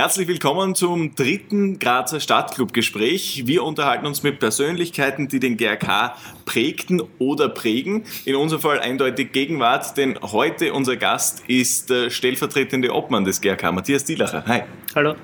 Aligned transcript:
Herzlich 0.00 0.28
willkommen 0.28 0.74
zum 0.74 1.14
dritten 1.14 1.78
Grazer 1.78 2.20
Stadtclub-Gespräch. 2.20 3.42
Wir 3.44 3.62
unterhalten 3.62 4.06
uns 4.06 4.22
mit 4.22 4.38
Persönlichkeiten, 4.38 5.28
die 5.28 5.40
den 5.40 5.58
GRK 5.58 6.16
prägten 6.46 7.02
oder 7.18 7.50
prägen. 7.50 8.04
In 8.24 8.36
unserem 8.36 8.62
Fall 8.62 8.80
eindeutig 8.80 9.32
Gegenwart, 9.32 9.98
denn 9.98 10.18
heute 10.22 10.72
unser 10.72 10.96
Gast 10.96 11.42
ist 11.48 11.90
der 11.90 12.08
stellvertretende 12.08 12.94
Obmann 12.94 13.26
des 13.26 13.42
GRK, 13.42 13.72
Matthias 13.72 14.06
Dielacher. 14.06 14.42
Hi. 14.46 14.62
Hallo. 14.94 15.16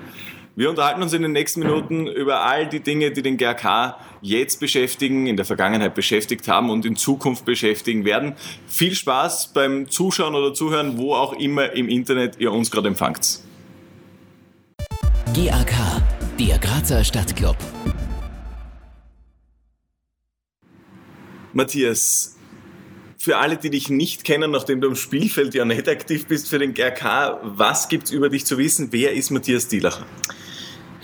Wir 0.56 0.68
unterhalten 0.68 1.00
uns 1.00 1.14
in 1.14 1.22
den 1.22 1.32
nächsten 1.32 1.60
Minuten 1.60 2.06
über 2.06 2.42
all 2.42 2.66
die 2.66 2.80
Dinge, 2.80 3.12
die 3.12 3.22
den 3.22 3.38
GRK 3.38 3.96
jetzt 4.20 4.60
beschäftigen, 4.60 5.26
in 5.26 5.38
der 5.38 5.46
Vergangenheit 5.46 5.94
beschäftigt 5.94 6.48
haben 6.48 6.68
und 6.68 6.84
in 6.84 6.96
Zukunft 6.96 7.46
beschäftigen 7.46 8.04
werden. 8.04 8.34
Viel 8.66 8.94
Spaß 8.94 9.54
beim 9.54 9.88
Zuschauen 9.88 10.34
oder 10.34 10.52
Zuhören, 10.52 10.98
wo 10.98 11.14
auch 11.14 11.32
immer 11.32 11.72
im 11.72 11.88
Internet 11.88 12.38
ihr 12.40 12.52
uns 12.52 12.70
gerade 12.70 12.88
empfangt. 12.88 13.40
GAK, 15.36 16.00
der 16.40 16.58
Grazer 16.58 17.04
Stadtclub. 17.04 17.58
Matthias, 21.52 22.38
für 23.18 23.36
alle, 23.36 23.58
die 23.58 23.68
dich 23.68 23.90
nicht 23.90 24.24
kennen, 24.24 24.50
nachdem 24.50 24.80
du 24.80 24.88
im 24.88 24.94
Spielfeld 24.96 25.54
ja 25.54 25.66
nicht 25.66 25.90
aktiv 25.90 26.26
bist 26.26 26.48
für 26.48 26.58
den 26.58 26.72
GRK, 26.72 27.38
was 27.42 27.90
gibt 27.90 28.04
es 28.04 28.12
über 28.12 28.30
dich 28.30 28.46
zu 28.46 28.56
wissen? 28.56 28.88
Wer 28.92 29.12
ist 29.12 29.30
Matthias 29.30 29.68
Dielacher? 29.68 30.06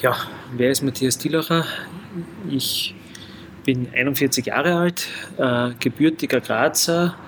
Ja, 0.00 0.16
wer 0.56 0.70
ist 0.70 0.80
Matthias 0.80 1.18
Dielacher? 1.18 1.66
Ich 2.48 2.94
bin 3.66 3.92
41 3.92 4.46
Jahre 4.46 4.76
alt, 4.76 5.08
äh, 5.36 5.72
gebürtiger 5.78 6.40
Grazer, 6.40 7.18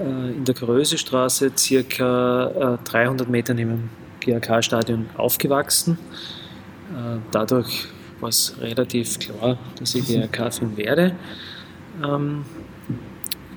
äh, 0.00 0.32
in 0.32 0.44
der 0.44 0.56
Grösestraße, 0.56 1.52
circa 1.56 2.78
äh, 2.82 2.88
300 2.88 3.28
Meter 3.28 3.54
neben 3.54 3.88
dem 4.24 4.40
GRK-Stadion 4.40 5.06
aufgewachsen. 5.16 5.98
Äh, 6.92 7.18
dadurch 7.30 7.86
war 8.20 8.28
es 8.28 8.54
relativ 8.60 9.18
klar, 9.18 9.58
dass 9.78 9.94
ich 9.94 10.06
GRK-Fan 10.06 10.76
werde. 10.76 11.14
Ähm, 12.02 12.44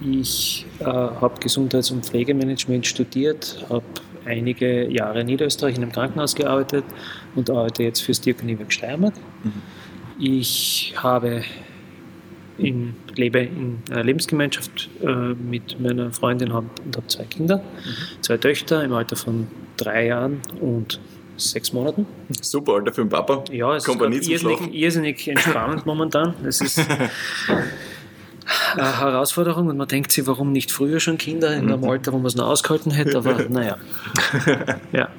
ich 0.02 0.66
äh, 0.80 0.86
habe 0.86 1.40
Gesundheits- 1.40 1.92
und 1.92 2.06
Pflegemanagement 2.06 2.86
studiert, 2.86 3.66
habe 3.70 3.84
einige 4.26 4.88
Jahre 4.92 5.22
in 5.22 5.28
Niederösterreich 5.28 5.76
in 5.76 5.84
einem 5.84 5.92
Krankenhaus 5.92 6.36
gearbeitet 6.36 6.84
und 7.36 7.50
arbeite 7.50 7.84
jetzt 7.84 8.02
fürs 8.02 8.22
Diakoniewerk 8.22 8.72
Steiermark. 8.72 9.16
Mhm. 9.44 9.54
Ich 10.20 10.94
habe 10.98 11.44
in, 12.58 12.96
lebe 13.16 13.40
in 13.40 13.80
einer 13.90 14.04
Lebensgemeinschaft 14.04 14.90
äh, 15.02 15.08
mit 15.08 15.80
meiner 15.80 16.12
Freundin 16.12 16.52
und 16.52 16.96
habe 16.96 17.08
zwei 17.08 17.24
Kinder, 17.26 17.58
mhm. 17.58 18.22
zwei 18.22 18.38
Töchter 18.38 18.84
im 18.84 18.94
Alter 18.94 19.16
von 19.16 19.48
drei 19.78 20.08
Jahren 20.08 20.42
und 20.60 21.00
sechs 21.38 21.72
Monaten. 21.72 22.08
Super 22.42 22.74
Alter 22.74 22.94
für 22.94 23.02
den 23.02 23.10
Papa. 23.10 23.44
Ja, 23.52 23.76
es 23.76 23.84
Kompanie 23.84 24.18
ist 24.18 24.28
irrsinnig, 24.28 24.74
irrsinnig 24.74 25.28
entspannend 25.28 25.86
momentan. 25.86 26.34
Es 26.44 26.62
ist 26.62 26.80
eine 28.76 29.00
Herausforderung 29.00 29.68
und 29.68 29.78
man 29.78 29.88
denkt 29.88 30.12
sich, 30.12 30.26
warum 30.26 30.52
nicht 30.52 30.72
früher 30.72 31.00
schon 31.00 31.18
Kinder 31.18 31.54
in 31.54 31.72
einem 31.72 31.82
mhm. 31.82 31.90
Alter, 31.90 32.14
wo 32.14 32.18
man 32.18 32.28
es 32.28 32.36
noch 32.36 32.48
ausgehalten 32.48 32.92
hätte, 32.92 33.18
aber 33.18 33.34
naja. 33.50 33.78
ja. 34.92 35.10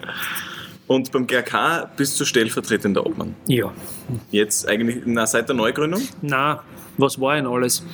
Und 0.89 1.13
beim 1.13 1.27
GRK 1.27 1.91
bist 1.97 2.19
du 2.19 2.25
stellvertretender 2.25 3.07
Obmann? 3.07 3.37
Ja. 3.47 3.73
Jetzt 4.31 4.67
eigentlich 4.67 5.03
na, 5.05 5.27
seit 5.27 5.49
der 5.49 5.55
Neugründung? 5.55 6.03
Na, 6.23 6.65
was 6.97 7.21
war 7.21 7.37
denn 7.37 7.47
alles? 7.47 7.85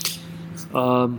Ähm, 0.74 1.18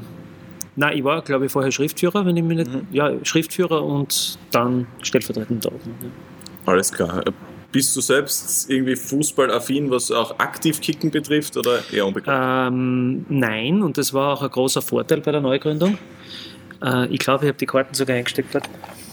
Nein, 0.77 0.97
ich 0.97 1.03
war, 1.03 1.21
glaube 1.21 1.45
ich, 1.45 1.51
vorher 1.51 1.71
Schriftführer, 1.71 2.25
wenn 2.25 2.35
ich 2.35 2.43
mich 2.43 2.57
nicht. 2.57 2.71
Mhm. 2.71 2.87
Ja, 2.91 3.13
Schriftführer 3.23 3.83
und 3.83 4.37
dann 4.51 4.87
stellvertretender 5.01 5.69
Obmann. 5.69 5.95
Ja. 6.01 6.71
Alles 6.71 6.91
klar. 6.91 7.23
Bist 7.71 7.95
du 7.95 8.01
selbst 8.01 8.69
irgendwie 8.69 8.95
fußballaffin, 8.95 9.89
was 9.89 10.11
auch 10.11 10.39
aktiv 10.39 10.81
Kicken 10.81 11.11
betrifft 11.11 11.57
oder 11.57 11.79
eher 11.91 12.05
unbekannt? 12.05 12.73
Ähm, 12.73 13.25
nein, 13.29 13.81
und 13.81 13.97
das 13.97 14.13
war 14.13 14.33
auch 14.33 14.41
ein 14.41 14.49
großer 14.49 14.81
Vorteil 14.81 15.21
bei 15.21 15.31
der 15.31 15.41
Neugründung. 15.41 15.97
Äh, 16.81 17.07
ich 17.07 17.19
glaube, 17.19 17.45
ich 17.45 17.49
habe 17.49 17.57
die 17.57 17.65
Karten 17.65 17.93
sogar 17.93 18.15
eingesteckt. 18.15 18.55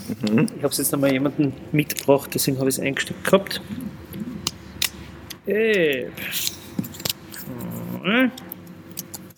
Mhm. 0.08 0.46
Ich 0.56 0.62
habe 0.62 0.68
es 0.68 0.78
jetzt 0.78 0.94
einmal 0.94 1.12
jemanden 1.12 1.52
mitgebracht, 1.72 2.30
deswegen 2.34 2.58
habe 2.58 2.68
ich 2.68 2.76
es 2.76 2.80
eingesteckt 2.80 3.24
gehabt. 3.24 3.60
Hey. 5.46 6.06
Äh. 8.04 8.28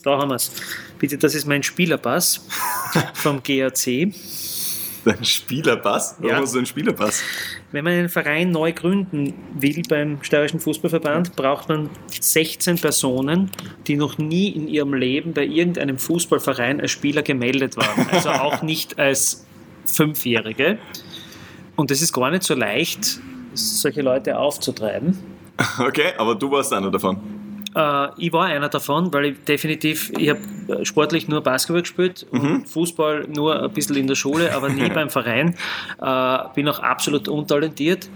Da 0.03 0.19
haben 0.19 0.29
wir 0.29 0.37
es. 0.37 0.51
Bitte, 0.99 1.17
das 1.17 1.35
ist 1.35 1.47
mein 1.47 1.63
Spielerpass 1.63 2.47
vom 3.15 3.43
GAC. 3.43 4.13
Dein 5.05 5.25
Spielerpass? 5.25 6.17
Warum 6.19 6.31
ja. 6.31 6.43
hast 6.43 6.55
du 6.55 6.59
einen 6.59 6.67
Spielerpass? 6.67 7.23
Wenn 7.73 7.85
man 7.85 7.93
einen 7.95 8.09
Verein 8.09 8.51
neu 8.51 8.73
gründen 8.73 9.35
will 9.55 9.83
beim 9.89 10.23
Steirischen 10.23 10.61
Fußballverband, 10.61 11.37
braucht 11.37 11.69
man 11.69 11.91
16 12.09 12.79
Personen, 12.79 13.51
die 13.87 13.97
noch 13.97 14.17
nie 14.17 14.49
in 14.49 14.69
ihrem 14.69 14.95
Leben 14.95 15.35
bei 15.35 15.45
irgendeinem 15.45 15.99
Fußballverein 15.99 16.81
als 16.81 16.91
Spieler 16.91 17.23
gemeldet 17.23 17.77
waren. 17.77 18.09
Also 18.11 18.31
auch 18.31 18.63
nicht 18.63 18.99
als 18.99 19.45
Fünfjährige. 19.87 20.79
Und 21.77 21.91
es 21.91 22.03
ist 22.03 22.13
gar 22.13 22.31
nicht 22.31 22.45
so 22.45 22.55
leicht, 22.55 23.21
solche 23.55 24.03
Leute 24.03 24.39
aufzutreiben. 24.39 25.19
Okay, 25.79 26.13
aber 26.19 26.35
du 26.35 26.51
warst 26.51 26.73
einer 26.73 26.91
davon. 26.91 27.17
Äh, 27.75 28.09
ich 28.19 28.33
war 28.33 28.47
einer 28.47 28.69
davon, 28.69 29.13
weil 29.13 29.27
ich 29.27 29.45
definitiv, 29.45 30.11
ich 30.19 30.31
habe 30.31 30.85
sportlich 30.85 31.29
nur 31.29 31.43
Basketball 31.43 31.83
gespielt 31.83 32.27
und 32.31 32.43
mhm. 32.43 32.65
Fußball 32.65 33.29
nur 33.29 33.63
ein 33.63 33.73
bisschen 33.73 33.97
in 33.97 34.07
der 34.07 34.15
Schule, 34.15 34.55
aber 34.55 34.69
nie 34.69 34.89
beim 34.95 35.11
Verein. 35.11 35.55
Äh, 36.01 36.39
bin 36.55 36.69
auch 36.69 36.81
absolut 36.81 37.29
untalentiert. 37.29 38.09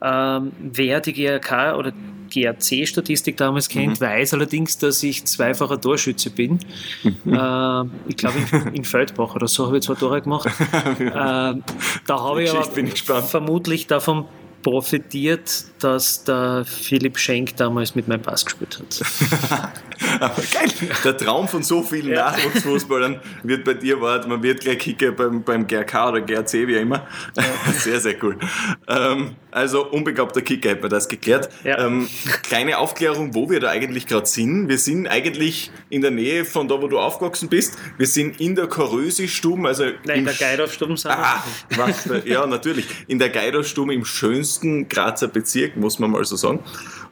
Ähm, 0.00 0.52
wer 0.60 1.00
die 1.00 1.12
GRK 1.12 1.76
oder 1.76 1.92
GRC-Statistik 2.28 3.36
damals 3.36 3.68
kennt, 3.68 4.00
mhm. 4.00 4.04
weiß 4.04 4.34
allerdings, 4.34 4.78
dass 4.78 5.02
ich 5.02 5.24
zweifacher 5.24 5.80
Torschütze 5.80 6.30
bin. 6.30 6.60
Mhm. 7.02 7.34
Äh, 7.34 7.84
ich 8.08 8.16
glaube 8.16 8.36
in, 8.52 8.74
in, 8.74 8.84
Feldbach 8.84 9.34
oder 9.34 9.48
so 9.48 9.66
habe 9.66 9.78
ich 9.78 9.84
zwei 9.84 9.94
Tore 9.94 10.22
gemacht. 10.22 10.46
äh, 10.98 11.10
da 11.12 11.60
habe 12.08 12.42
ich 12.42 12.50
aber 12.50 12.78
ich 12.78 13.02
vermutlich 13.02 13.86
davon 13.86 14.26
profitiert, 14.62 15.64
dass 15.78 16.24
der 16.24 16.64
Philipp 16.66 17.18
Schenk 17.18 17.56
damals 17.56 17.94
mit 17.94 18.08
meinem 18.08 18.22
Pass 18.22 18.44
gespielt 18.44 18.80
hat. 18.80 19.72
Geil. 20.52 20.70
Der 21.04 21.16
Traum 21.16 21.48
von 21.48 21.62
so 21.62 21.82
vielen 21.82 22.10
ja. 22.10 22.30
Nachwuchsfußballern 22.30 23.20
wird 23.42 23.64
bei 23.64 23.74
dir 23.74 24.00
wahr. 24.00 24.26
Man 24.26 24.42
wird 24.42 24.60
gleich 24.60 24.78
Kicker 24.78 25.12
beim, 25.12 25.42
beim 25.42 25.66
GRK 25.66 26.08
oder 26.08 26.20
GRC, 26.20 26.66
wie 26.66 26.76
immer. 26.76 27.06
Ja. 27.36 27.44
Sehr, 27.78 28.00
sehr 28.00 28.22
cool. 28.22 28.36
Ähm, 28.88 29.36
also 29.50 29.86
unbegabter 29.86 30.42
Kicker, 30.42 30.70
hätten 30.70 30.82
wir 30.82 30.88
das 30.88 31.08
geklärt. 31.08 31.48
Ja. 31.64 31.86
Ähm, 31.86 32.08
kleine 32.42 32.78
Aufklärung, 32.78 33.34
wo 33.34 33.48
wir 33.50 33.60
da 33.60 33.68
eigentlich 33.68 34.06
gerade 34.06 34.26
sind. 34.26 34.68
Wir 34.68 34.78
sind 34.78 35.06
eigentlich 35.06 35.70
in 35.90 36.02
der 36.02 36.10
Nähe 36.10 36.44
von 36.44 36.68
da, 36.68 36.80
wo 36.80 36.88
du 36.88 36.98
aufgewachsen 36.98 37.48
bist. 37.48 37.76
Wir 37.96 38.06
sind 38.06 38.40
in 38.40 38.54
der 38.54 38.66
Korösi-Stuben. 38.66 39.66
Also 39.66 39.84
Nein, 40.04 40.20
in 40.20 40.24
der 40.24 40.34
Geidorf-Stuben 40.34 40.96
sind 40.96 41.12
ah, 41.12 41.42
was, 41.70 42.08
Ja, 42.24 42.46
natürlich. 42.46 42.86
In 43.06 43.18
der 43.18 43.30
Geidorf-Stuben 43.30 43.92
im 43.92 44.04
schönsten 44.04 44.57
Grazer 44.88 45.28
Bezirk, 45.28 45.76
muss 45.76 45.98
man 45.98 46.10
mal 46.10 46.24
so 46.24 46.36
sagen. 46.36 46.60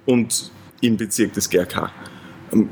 Und 0.04 0.50
im 0.80 0.96
Bezirk 0.96 1.32
des 1.32 1.48
GRK. 1.48 1.90
Ähm, 2.52 2.68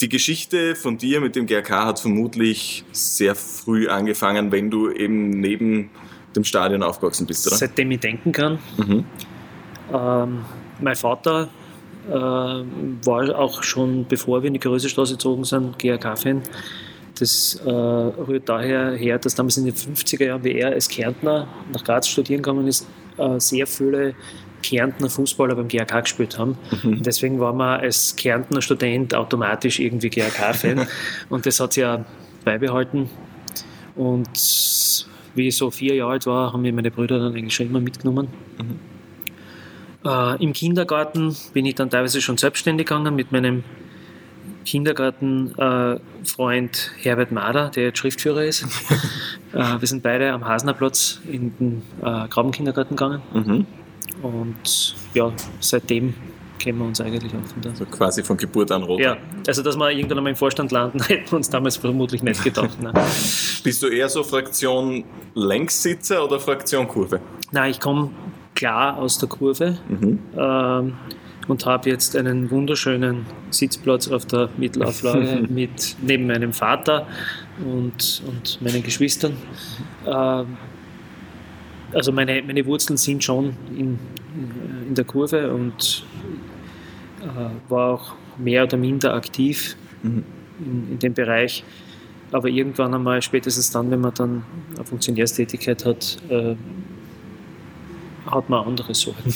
die 0.00 0.08
Geschichte 0.08 0.74
von 0.76 0.96
dir 0.96 1.20
mit 1.20 1.36
dem 1.36 1.46
GRK 1.46 1.86
hat 1.86 2.00
vermutlich 2.00 2.84
sehr 2.92 3.34
früh 3.34 3.88
angefangen, 3.88 4.50
wenn 4.50 4.70
du 4.70 4.90
eben 4.90 5.30
neben 5.40 5.90
dem 6.34 6.44
Stadion 6.44 6.82
aufgewachsen 6.82 7.26
bist, 7.26 7.46
oder? 7.46 7.56
Seitdem 7.56 7.90
ich 7.90 8.00
denken 8.00 8.32
kann. 8.32 8.58
Mhm. 8.78 9.04
Ähm, 9.92 10.44
mein 10.80 10.96
Vater 10.96 11.50
äh, 12.08 12.12
war 12.12 13.38
auch 13.38 13.62
schon, 13.62 14.06
bevor 14.08 14.42
wir 14.42 14.48
in 14.48 14.54
die 14.54 14.60
Größestraße 14.60 15.14
gezogen 15.14 15.44
sind, 15.44 15.78
GRK-Fan. 15.78 16.42
Das 17.18 17.60
äh, 17.66 17.70
rührt 17.70 18.48
daher 18.48 18.92
her, 18.92 19.18
dass 19.18 19.34
damals 19.34 19.58
in 19.58 19.66
den 19.66 19.74
50er 19.74 20.24
Jahren, 20.24 20.44
wie 20.44 20.52
er 20.52 20.70
als 20.72 20.88
Kärntner 20.88 21.46
nach 21.72 21.84
Graz 21.84 22.08
studieren 22.08 22.42
gekommen 22.42 22.66
ist, 22.66 22.86
sehr 23.38 23.66
viele 23.66 24.14
Kärntner 24.62 25.08
Fußballer 25.08 25.54
beim 25.54 25.68
GRK 25.68 26.00
gespielt 26.00 26.38
haben. 26.38 26.58
Mhm. 26.82 27.02
deswegen 27.02 27.40
war 27.40 27.52
man 27.52 27.80
als 27.80 28.14
Kärntner 28.16 28.60
Student 28.62 29.14
automatisch 29.14 29.80
irgendwie 29.80 30.10
GRK-Fan. 30.10 30.86
und 31.28 31.46
das 31.46 31.60
hat 31.60 31.72
sich 31.72 31.82
ja 31.82 32.04
beibehalten. 32.44 33.08
Und 33.96 35.06
wie 35.34 35.48
ich 35.48 35.56
so 35.56 35.70
vier 35.70 35.94
Jahre 35.94 36.12
alt 36.12 36.26
war, 36.26 36.52
haben 36.52 36.62
mir 36.62 36.72
meine 36.72 36.90
Brüder 36.90 37.18
dann 37.18 37.34
eigentlich 37.34 37.54
schon 37.54 37.66
immer 37.66 37.80
mitgenommen. 37.80 38.28
Mhm. 38.58 38.78
Äh, 40.04 40.42
Im 40.42 40.52
Kindergarten 40.52 41.36
bin 41.52 41.66
ich 41.66 41.74
dann 41.74 41.90
teilweise 41.90 42.20
schon 42.20 42.38
selbstständig 42.38 42.86
gegangen 42.86 43.14
mit 43.14 43.32
meinem 43.32 43.64
Kindergartenfreund 44.70 45.56
äh, 45.58 47.02
Herbert 47.02 47.32
Mader, 47.32 47.70
der 47.70 47.86
jetzt 47.86 47.98
Schriftführer 47.98 48.44
ist. 48.44 48.62
äh, 49.52 49.80
wir 49.80 49.88
sind 49.88 50.04
beide 50.04 50.30
am 50.30 50.46
Hasnerplatz 50.46 51.20
in 51.28 51.52
den 51.58 51.82
äh, 52.02 52.28
Grabenkindergarten 52.28 52.96
gegangen. 52.96 53.20
Mhm. 53.34 53.66
Und 54.22 54.94
ja, 55.12 55.32
seitdem 55.58 56.14
kennen 56.60 56.78
wir 56.78 56.84
uns 56.84 57.00
eigentlich 57.00 57.32
auch. 57.34 57.44
Von 57.48 57.68
also 57.68 57.84
quasi 57.86 58.22
von 58.22 58.36
Geburt 58.36 58.70
an 58.70 58.84
rot. 58.84 59.00
Ja, 59.00 59.16
also 59.44 59.64
dass 59.64 59.76
wir 59.76 59.90
irgendwann 59.90 60.18
einmal 60.18 60.30
im 60.30 60.36
Vorstand 60.36 60.70
landen, 60.70 61.02
hätten 61.08 61.32
wir 61.32 61.38
uns 61.38 61.50
damals 61.50 61.76
vermutlich 61.76 62.22
nicht 62.22 62.44
gedacht. 62.44 62.80
Ne. 62.80 62.92
Bist 63.64 63.82
du 63.82 63.88
eher 63.88 64.08
so 64.08 64.22
Fraktion 64.22 65.02
Längssitzer 65.34 66.24
oder 66.24 66.38
Fraktion 66.38 66.86
Kurve? 66.86 67.20
Nein, 67.50 67.72
ich 67.72 67.80
komme 67.80 68.10
klar 68.54 68.98
aus 68.98 69.18
der 69.18 69.28
Kurve 69.28 69.78
ähm, 70.38 70.92
und 71.48 71.66
habe 71.66 71.90
jetzt 71.90 72.16
einen 72.16 72.50
wunderschönen 72.50 73.26
Sitzplatz 73.50 74.08
auf 74.08 74.26
der 74.26 74.50
Mittelauflage 74.56 75.46
mit 75.48 75.96
neben 76.02 76.26
meinem 76.26 76.52
Vater 76.52 77.06
und, 77.64 78.22
und 78.26 78.62
meinen 78.62 78.82
Geschwistern. 78.82 79.36
Ähm, 80.06 80.56
also 81.92 82.12
meine, 82.12 82.42
meine 82.42 82.64
Wurzeln 82.66 82.96
sind 82.96 83.24
schon 83.24 83.56
in, 83.76 83.98
in 84.88 84.94
der 84.94 85.04
Kurve 85.04 85.52
und 85.52 86.04
äh, 87.20 87.70
war 87.70 87.94
auch 87.94 88.14
mehr 88.38 88.64
oder 88.64 88.76
minder 88.76 89.14
aktiv 89.14 89.76
in, 90.02 90.24
in 90.90 90.98
dem 90.98 91.14
Bereich. 91.14 91.64
Aber 92.32 92.48
irgendwann 92.48 92.94
einmal, 92.94 93.20
spätestens 93.22 93.70
dann, 93.70 93.90
wenn 93.90 94.00
man 94.00 94.14
dann 94.14 94.44
eine 94.76 94.84
Funktionärstätigkeit 94.84 95.84
hat, 95.84 96.18
äh, 96.28 96.54
hat 98.30 98.48
man 98.48 98.66
andere 98.66 98.94
Sorgen. 98.94 99.18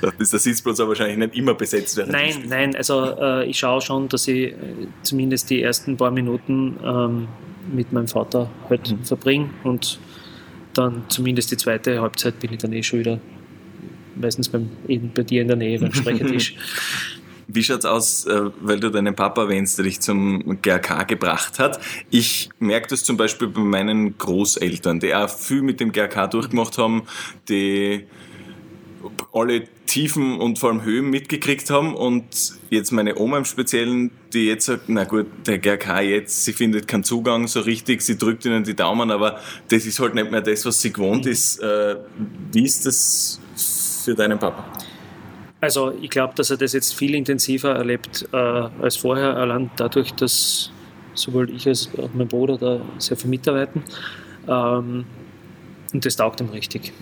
Da 0.00 0.12
ist 0.18 0.32
der 0.32 0.40
Sitzplatz 0.40 0.80
aber 0.80 0.90
wahrscheinlich 0.90 1.16
nicht 1.16 1.36
immer 1.36 1.54
besetzt 1.54 1.96
des 1.96 2.08
nein, 2.08 2.44
nein, 2.48 2.76
also 2.76 3.16
äh, 3.18 3.46
ich 3.48 3.58
schaue 3.58 3.80
schon, 3.80 4.08
dass 4.08 4.28
ich 4.28 4.52
äh, 4.52 4.54
zumindest 5.02 5.48
die 5.50 5.62
ersten 5.62 5.96
paar 5.96 6.10
Minuten 6.10 6.76
ähm, 6.84 7.28
mit 7.72 7.92
meinem 7.92 8.08
Vater 8.08 8.50
halt 8.68 8.94
verbringe 9.04 9.50
und 9.64 9.98
dann 10.74 11.04
zumindest 11.08 11.50
die 11.50 11.56
zweite 11.56 12.00
Halbzeit 12.00 12.38
bin 12.40 12.52
ich 12.52 12.58
dann 12.58 12.72
eh 12.72 12.82
schon 12.82 13.00
wieder 13.00 13.20
meistens 14.14 14.48
beim, 14.48 14.70
eben 14.88 15.10
bei 15.14 15.22
dir 15.22 15.42
in 15.42 15.48
der 15.48 15.56
Nähe 15.56 15.78
beim 15.78 15.92
Sprechertisch. 15.94 16.54
Wie 17.48 17.62
schaut's 17.62 17.84
aus, 17.84 18.24
äh, 18.26 18.50
weil 18.60 18.80
du 18.80 18.90
deinen 18.90 19.14
Papa 19.14 19.42
erwähnst, 19.42 19.78
der 19.78 19.84
dich 19.84 20.00
zum 20.00 20.60
GRK 20.62 21.04
gebracht 21.04 21.58
hat? 21.58 21.80
Ich 22.10 22.50
merke 22.58 22.88
das 22.88 23.04
zum 23.04 23.16
Beispiel 23.16 23.48
bei 23.48 23.60
meinen 23.60 24.18
Großeltern, 24.18 25.00
die 25.00 25.14
auch 25.14 25.30
viel 25.30 25.62
mit 25.62 25.78
dem 25.78 25.92
GRK 25.92 26.26
durchgemacht 26.26 26.76
haben, 26.78 27.02
die 27.48 28.06
alle 29.32 29.64
Tiefen 29.86 30.40
und 30.40 30.58
vor 30.58 30.70
allem 30.70 30.82
Höhen 30.82 31.08
mitgekriegt 31.10 31.70
haben 31.70 31.94
und 31.94 32.24
jetzt 32.70 32.90
meine 32.90 33.16
Oma 33.18 33.38
im 33.38 33.44
Speziellen, 33.44 34.10
die 34.32 34.46
jetzt 34.46 34.66
sagt, 34.66 34.88
na 34.88 35.04
gut, 35.04 35.26
der 35.46 35.58
GRK 35.58 36.00
jetzt, 36.00 36.44
sie 36.44 36.52
findet 36.52 36.88
keinen 36.88 37.04
Zugang 37.04 37.46
so 37.46 37.60
richtig, 37.60 38.02
sie 38.02 38.18
drückt 38.18 38.44
ihnen 38.44 38.64
die 38.64 38.74
Daumen, 38.74 39.10
aber 39.10 39.38
das 39.68 39.86
ist 39.86 40.00
halt 40.00 40.14
nicht 40.14 40.30
mehr 40.30 40.40
das, 40.40 40.66
was 40.66 40.80
sie 40.80 40.92
gewohnt 40.92 41.26
ist. 41.26 41.60
Äh, 41.60 41.96
Wie 42.52 42.64
ist 42.64 42.84
das 42.86 43.40
für 44.04 44.14
deinen 44.14 44.38
Papa? 44.38 44.64
Also 45.66 45.92
ich 46.00 46.10
glaube, 46.10 46.32
dass 46.36 46.50
er 46.50 46.58
das 46.58 46.74
jetzt 46.74 46.94
viel 46.94 47.16
intensiver 47.16 47.74
erlebt 47.74 48.28
äh, 48.32 48.36
als 48.36 48.94
vorher, 48.94 49.36
allein 49.36 49.68
dadurch, 49.76 50.12
dass 50.14 50.70
sowohl 51.12 51.50
ich 51.50 51.66
als 51.66 51.90
auch 51.98 52.08
mein 52.14 52.28
Bruder 52.28 52.56
da 52.56 52.80
sehr 52.98 53.16
viel 53.16 53.30
mitarbeiten. 53.30 53.82
Ähm, 54.46 55.06
und 55.92 56.06
das 56.06 56.14
taugt 56.14 56.40
ihm 56.40 56.50
richtig. 56.50 56.92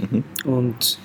Und 0.46 0.98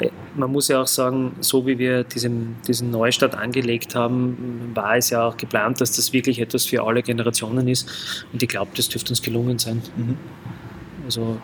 äh, 0.00 0.10
man 0.34 0.50
muss 0.50 0.66
ja 0.66 0.82
auch 0.82 0.88
sagen, 0.88 1.36
so 1.38 1.64
wie 1.68 1.78
wir 1.78 2.02
diesen, 2.02 2.56
diesen 2.66 2.90
Neustart 2.90 3.36
angelegt 3.36 3.94
haben, 3.94 4.72
war 4.74 4.96
es 4.96 5.10
ja 5.10 5.24
auch 5.28 5.36
geplant, 5.36 5.80
dass 5.80 5.94
das 5.94 6.12
wirklich 6.12 6.40
etwas 6.40 6.64
für 6.64 6.82
alle 6.82 7.00
Generationen 7.04 7.68
ist. 7.68 8.26
Und 8.32 8.42
ich 8.42 8.48
glaube, 8.48 8.72
das 8.74 8.88
dürfte 8.88 9.10
uns 9.10 9.22
gelungen 9.22 9.60
sein. 9.60 9.80
Also 11.04 11.36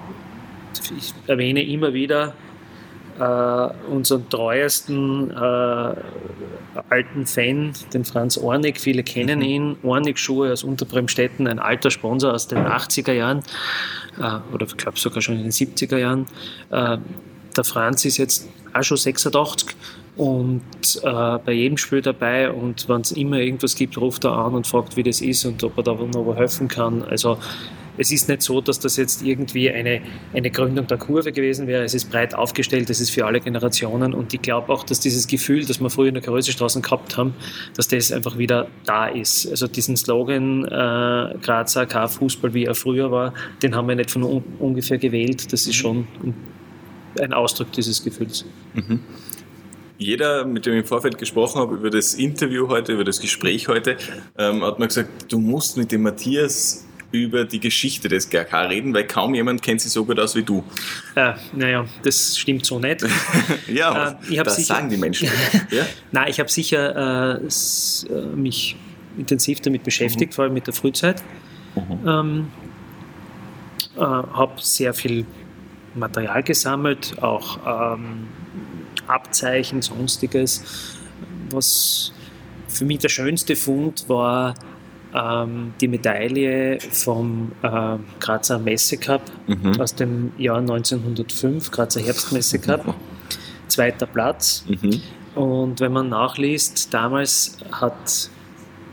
ich 0.99 1.15
erwähne 1.29 1.63
immer 1.63 1.95
wieder 1.95 2.35
äh, 3.21 3.93
unseren 3.93 4.29
treuesten 4.29 5.31
äh, 5.31 5.95
alten 6.89 7.27
Fan, 7.27 7.73
den 7.93 8.05
Franz 8.05 8.39
Ornig. 8.39 8.81
Viele 8.81 9.03
kennen 9.03 9.43
ihn. 9.43 9.77
Ornig 9.83 10.19
Schuhe 10.19 10.53
aus 10.53 10.65
Unterbremstetten, 10.65 11.47
ein 11.47 11.59
alter 11.59 11.91
Sponsor 11.91 12.33
aus 12.33 12.49
den 12.49 12.59
80er 12.59 13.13
Jahren 13.13 13.41
äh, 14.19 14.55
oder 14.55 14.67
ich 14.67 14.77
glaube 14.77 14.99
sogar 14.99 15.21
schon 15.21 15.37
in 15.37 15.43
den 15.43 15.53
70er 15.53 15.99
Jahren. 15.99 16.27
Äh, 16.71 16.99
der 17.57 17.65
Franz 17.65 18.05
ist 18.05 18.17
jetzt 18.17 18.49
auch 18.73 18.83
schon 18.83 18.97
86 18.97 19.77
und 20.17 20.63
äh, 21.03 21.39
bei 21.45 21.53
jedem 21.53 21.77
Spiel 21.77 22.01
dabei 22.01 22.51
und 22.51 22.89
wenn 22.89 23.01
es 23.01 23.13
immer 23.13 23.39
irgendwas 23.39 23.75
gibt, 23.75 23.99
ruft 23.99 24.25
er 24.25 24.33
an 24.33 24.55
und 24.55 24.67
fragt, 24.67 24.97
wie 24.97 25.03
das 25.03 25.21
ist 25.21 25.45
und 25.45 25.63
ob 25.65 25.77
er 25.77 25.83
da 25.83 25.93
noch 25.93 26.37
helfen 26.37 26.69
kann. 26.69 27.03
Also 27.03 27.39
es 27.99 28.13
ist 28.13 28.29
nicht 28.29 28.43
so, 28.43 28.61
dass 28.61 28.79
das 28.81 28.97
jetzt 28.97 29.23
irgendwie 29.23 29.71
eine, 29.71 30.01
eine 30.33 30.51
Gründung 30.51 30.87
der 30.87 30.99
Kurve 30.99 31.33
gewesen 31.33 31.67
wäre. 31.67 31.85
Es 31.85 31.95
ist 31.95 32.11
breit 32.11 32.35
aufgestellt, 32.35 32.91
es 32.91 33.01
ist 33.01 33.11
für 33.11 33.27
alle 33.27 33.41
Generationen 33.41 34.15
und 34.15 34.33
ich 34.35 34.43
glaube 34.43 34.73
auch, 34.73 34.85
dass 34.85 35.01
dieses 35.01 35.27
Gefühl, 35.27 35.65
das 35.65 35.81
wir 35.81 35.91
früher 35.91 36.09
in 36.09 36.15
der 36.15 36.23
Größestraße 36.23 36.81
gehabt 36.81 37.17
haben, 37.17 37.35
dass 37.77 37.89
das 37.89 38.13
einfach 38.13 38.39
wieder 38.39 38.69
da 38.85 39.07
ist. 39.07 39.49
Also 39.49 39.67
diesen 39.67 39.97
Slogan 39.97 40.65
äh, 40.65 41.39
Grazer 41.43 41.87
K-Fußball, 41.87 42.55
wie 42.55 42.65
er 42.65 42.75
früher 42.75 43.11
war, 43.11 43.35
den 43.63 43.75
haben 43.75 43.89
wir 43.89 43.95
nicht 43.95 44.11
von 44.11 44.23
un 44.23 44.45
ungefähr 44.59 44.99
gewählt. 44.99 45.53
Das 45.53 45.67
ist 45.67 45.77
schon 45.77 46.07
ein 47.21 47.33
Ausdruck 47.33 47.73
dieses 47.73 48.03
Gefühls. 48.03 48.45
jeder, 50.01 50.47
mit 50.47 50.65
dem 50.65 50.73
ich 50.73 50.81
im 50.81 50.85
Vorfeld 50.87 51.19
gesprochen 51.19 51.61
habe, 51.61 51.77
über 51.77 51.91
das 51.91 52.15
Interview 52.15 52.69
heute, 52.69 52.95
über 52.95 53.05
das 53.05 53.21
Gespräch 53.21 53.69
heute, 53.69 53.97
ähm, 54.39 54.65
hat 54.65 54.79
mir 54.79 54.89
gesagt, 54.89 55.31
du 55.31 55.39
musst 55.39 55.77
mit 55.77 55.93
dem 55.93 56.03
Matthias 56.03 56.87
über 57.13 57.45
die 57.45 57.59
Geschichte 57.61 58.09
des 58.09 58.31
GRK 58.31 58.63
reden, 58.69 58.95
weil 58.95 59.07
kaum 59.07 59.35
jemand 59.35 59.63
kennt 59.63 59.81
sie 59.81 59.89
so 59.89 60.05
gut 60.05 60.19
aus 60.21 60.35
wie 60.37 60.43
du. 60.45 60.63
Äh, 61.17 61.33
naja, 61.53 61.85
das 62.05 62.39
stimmt 62.39 62.65
so 62.65 62.79
nicht. 62.79 63.05
ja, 63.67 64.17
Äh, 64.29 64.37
das 64.45 64.57
sicher- 64.57 64.75
sagen 64.75 64.91
die 64.91 64.97
Menschen. 64.97 65.29
ja? 65.71 65.85
Nein, 66.13 66.29
ich 66.29 66.39
habe 66.39 66.49
sicher 66.51 67.35
äh, 67.35 68.13
äh, 68.13 68.27
mich 68.37 68.77
intensiv 69.19 69.61
damit 69.61 69.83
beschäftigt, 69.83 70.35
vor 70.35 70.45
allem 70.45 70.55
mit 70.55 70.67
der 70.67 70.75
Frühzeit. 70.75 71.23
Ähm, 72.07 72.49
äh, 73.97 74.01
habe 74.01 74.53
sehr 74.61 74.95
viel 74.95 75.27
Material 75.95 76.43
gesammelt, 76.45 77.17
auch 77.21 77.95
ähm, 77.97 78.29
Abzeichen, 79.09 79.83
sonstiges. 79.83 80.97
Was 81.51 82.13
für 82.69 82.85
mich 82.85 82.99
der 83.01 83.09
schönste 83.09 83.57
Fund 83.57 84.05
war 84.09 84.55
ähm, 85.15 85.75
die 85.81 85.89
Medaille 85.89 86.79
vom 86.91 87.53
äh, 87.63 87.97
Grazer 88.21 88.59
Messecup 88.59 89.23
Mhm. 89.47 89.81
aus 89.81 89.95
dem 89.95 90.33
Jahr 90.39 90.59
1905, 90.59 91.71
Grazer 91.71 92.01
Herbstmesse 92.01 92.59
Cup. 92.59 92.95
Zweiter 93.69 94.07
Platz. 94.07 94.65
Mhm. 94.69 95.01
Und 95.35 95.81
wenn 95.81 95.93
man 95.93 96.09
nachliest, 96.09 96.93
damals 96.93 97.57
hat 97.73 98.31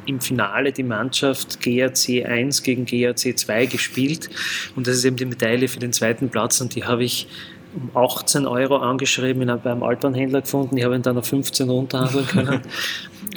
im 0.06 0.22
Finale 0.22 0.72
die 0.72 0.84
Mannschaft 0.84 1.60
GRC 1.62 2.26
1 2.26 2.64
gegen 2.64 2.86
GRC 2.86 3.38
2 3.38 3.66
gespielt. 3.66 4.30
Und 4.76 4.88
das 4.88 4.98
ist 4.98 5.06
eben 5.06 5.18
die 5.18 5.26
Medaille 5.26 5.68
für 5.68 5.80
den 5.80 5.92
zweiten 5.94 6.30
Platz. 6.30 6.62
Und 6.62 6.76
die 6.76 6.86
habe 6.86 7.04
ich 7.04 7.28
um 7.76 7.92
18 8.02 8.48
Euro 8.48 8.78
angeschrieben, 8.78 9.42
ich 9.44 9.50
habe 9.50 9.62
beim 9.62 9.84
Altbahnhändler 9.84 10.42
gefunden. 10.42 10.78
Ich 10.78 10.84
habe 10.86 10.96
ihn 10.96 11.02
dann 11.02 11.18
auf 11.18 11.28
15 11.28 11.70
runterhandeln 11.70 12.26
können. 12.28 12.62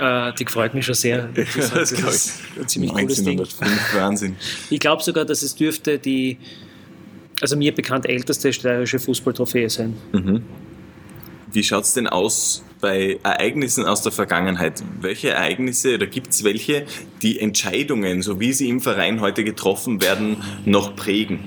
Äh, 0.00 0.32
die 0.34 0.46
freut 0.46 0.74
mich 0.74 0.86
schon 0.86 0.94
sehr. 0.94 1.28
Das 1.34 1.70
Das 1.70 1.92
ist 1.92 2.40
ein 2.58 2.68
ziemlich 2.68 2.92
cooles 2.92 3.22
Ding. 3.22 3.38
1905, 3.38 3.94
Wahnsinn. 3.94 4.36
Ich 4.70 4.80
glaube 4.80 5.02
sogar, 5.02 5.24
dass 5.24 5.42
es 5.42 5.54
dürfte 5.54 5.98
die, 5.98 6.38
also 7.40 7.56
mir 7.56 7.74
bekannt 7.74 8.06
älteste 8.06 8.52
steirische 8.52 8.98
Fußballtrophäe 8.98 9.68
sein. 9.68 9.96
Wie 11.52 11.64
schaut 11.64 11.84
es 11.84 11.94
denn 11.94 12.06
aus 12.06 12.64
bei 12.80 13.18
Ereignissen 13.22 13.84
aus 13.84 14.02
der 14.02 14.12
Vergangenheit? 14.12 14.82
Welche 15.00 15.30
Ereignisse 15.30 15.94
oder 15.94 16.06
gibt 16.06 16.28
es 16.28 16.44
welche, 16.44 16.86
die 17.22 17.40
Entscheidungen, 17.40 18.22
so 18.22 18.40
wie 18.40 18.52
sie 18.52 18.68
im 18.68 18.80
Verein 18.80 19.20
heute 19.20 19.44
getroffen 19.44 20.00
werden, 20.00 20.36
noch 20.64 20.96
prägen? 20.96 21.40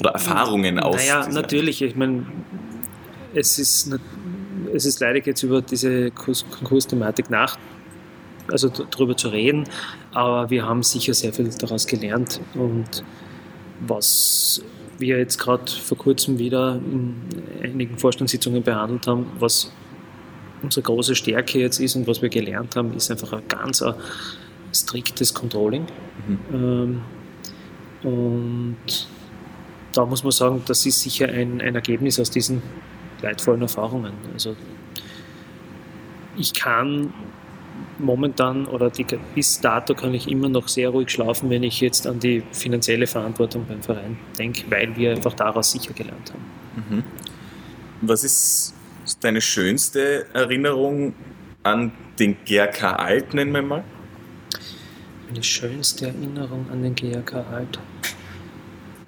Oder 0.00 0.10
Erfahrungen 0.10 0.78
aus? 0.80 0.96
Naja, 0.96 1.28
natürlich. 1.28 1.80
Ich 1.82 1.94
meine, 1.94 2.26
es 3.32 3.58
ist, 3.58 3.90
es 4.74 4.84
ist 4.84 5.00
leidig 5.00 5.26
jetzt 5.26 5.42
über 5.42 5.62
diese 5.62 6.10
Kurs- 6.10 6.44
Konkursthematik 6.50 7.30
nach, 7.30 7.56
also 8.50 8.68
darüber 8.68 9.16
zu 9.16 9.28
reden, 9.28 9.64
aber 10.12 10.50
wir 10.50 10.66
haben 10.66 10.82
sicher 10.82 11.14
sehr 11.14 11.32
viel 11.32 11.48
daraus 11.48 11.86
gelernt 11.86 12.40
und 12.54 13.04
was 13.80 14.62
wir 14.98 15.18
jetzt 15.18 15.38
gerade 15.38 15.70
vor 15.70 15.98
kurzem 15.98 16.38
wieder 16.38 16.76
in 16.76 17.16
einigen 17.62 17.98
Vorstandssitzungen 17.98 18.62
behandelt 18.62 19.06
haben, 19.06 19.26
was 19.38 19.72
unsere 20.62 20.82
große 20.82 21.14
Stärke 21.14 21.58
jetzt 21.58 21.78
ist 21.80 21.96
und 21.96 22.06
was 22.06 22.22
wir 22.22 22.28
gelernt 22.28 22.76
haben, 22.76 22.94
ist 22.94 23.10
einfach 23.10 23.32
ein 23.32 23.42
ganz 23.48 23.82
ein 23.82 23.94
striktes 24.72 25.34
Controlling. 25.34 25.86
Ähm, 26.52 27.00
und 28.02 28.76
da 29.92 30.06
muss 30.06 30.22
man 30.22 30.32
sagen, 30.32 30.62
das 30.66 30.84
ist 30.86 31.00
sicher 31.00 31.28
ein, 31.28 31.60
ein 31.60 31.74
Ergebnis 31.74 32.18
aus 32.18 32.30
diesen 32.30 32.62
leidvollen 33.24 33.62
Erfahrungen. 33.62 34.12
Also 34.32 34.56
ich 36.36 36.52
kann 36.54 37.12
momentan 37.98 38.66
oder 38.66 38.90
die, 38.90 39.06
bis 39.34 39.60
dato 39.60 39.94
kann 39.94 40.14
ich 40.14 40.28
immer 40.28 40.48
noch 40.48 40.68
sehr 40.68 40.90
ruhig 40.90 41.10
schlafen, 41.10 41.50
wenn 41.50 41.62
ich 41.62 41.80
jetzt 41.80 42.06
an 42.06 42.20
die 42.20 42.42
finanzielle 42.52 43.06
Verantwortung 43.06 43.66
beim 43.66 43.82
Verein 43.82 44.16
denke, 44.38 44.64
weil 44.70 44.94
wir 44.96 45.12
einfach 45.12 45.34
daraus 45.34 45.72
sicher 45.72 45.92
gelernt 45.92 46.32
haben. 46.32 47.04
Was 48.00 48.24
ist 48.24 48.74
deine 49.20 49.40
schönste 49.40 50.26
Erinnerung 50.32 51.14
an 51.62 51.92
den 52.18 52.36
GRK 52.44 52.96
Alt, 52.96 53.34
nennen 53.34 53.52
wir 53.52 53.62
mal? 53.62 53.84
Meine 55.28 55.42
schönste 55.42 56.06
Erinnerung 56.06 56.66
an 56.70 56.82
den 56.82 56.94
GRK 56.94 57.44
Alt. 57.50 57.78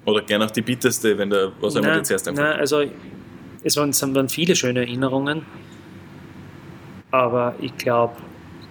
Oder 0.05 0.21
gerne 0.21 0.45
auch 0.45 0.51
die 0.51 0.61
bitterste, 0.61 1.17
wenn 1.17 1.29
der, 1.29 1.51
was 1.59 1.75
einmal 1.75 1.91
Nein, 1.91 1.99
dir 1.99 2.05
zuerst 2.05 2.25
nein, 2.27 2.37
also 2.37 2.83
es 3.67 3.77
waren, 3.77 3.89
es 3.89 4.01
waren 4.01 4.29
viele 4.29 4.55
schöne 4.55 4.79
Erinnerungen, 4.79 5.45
aber 7.11 7.55
ich 7.59 7.75
glaube, 7.77 8.15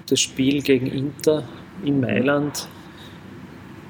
das 0.08 0.20
Spiel 0.20 0.62
gegen 0.62 0.86
Inter 0.86 1.44
in 1.84 2.00
Mailand 2.00 2.68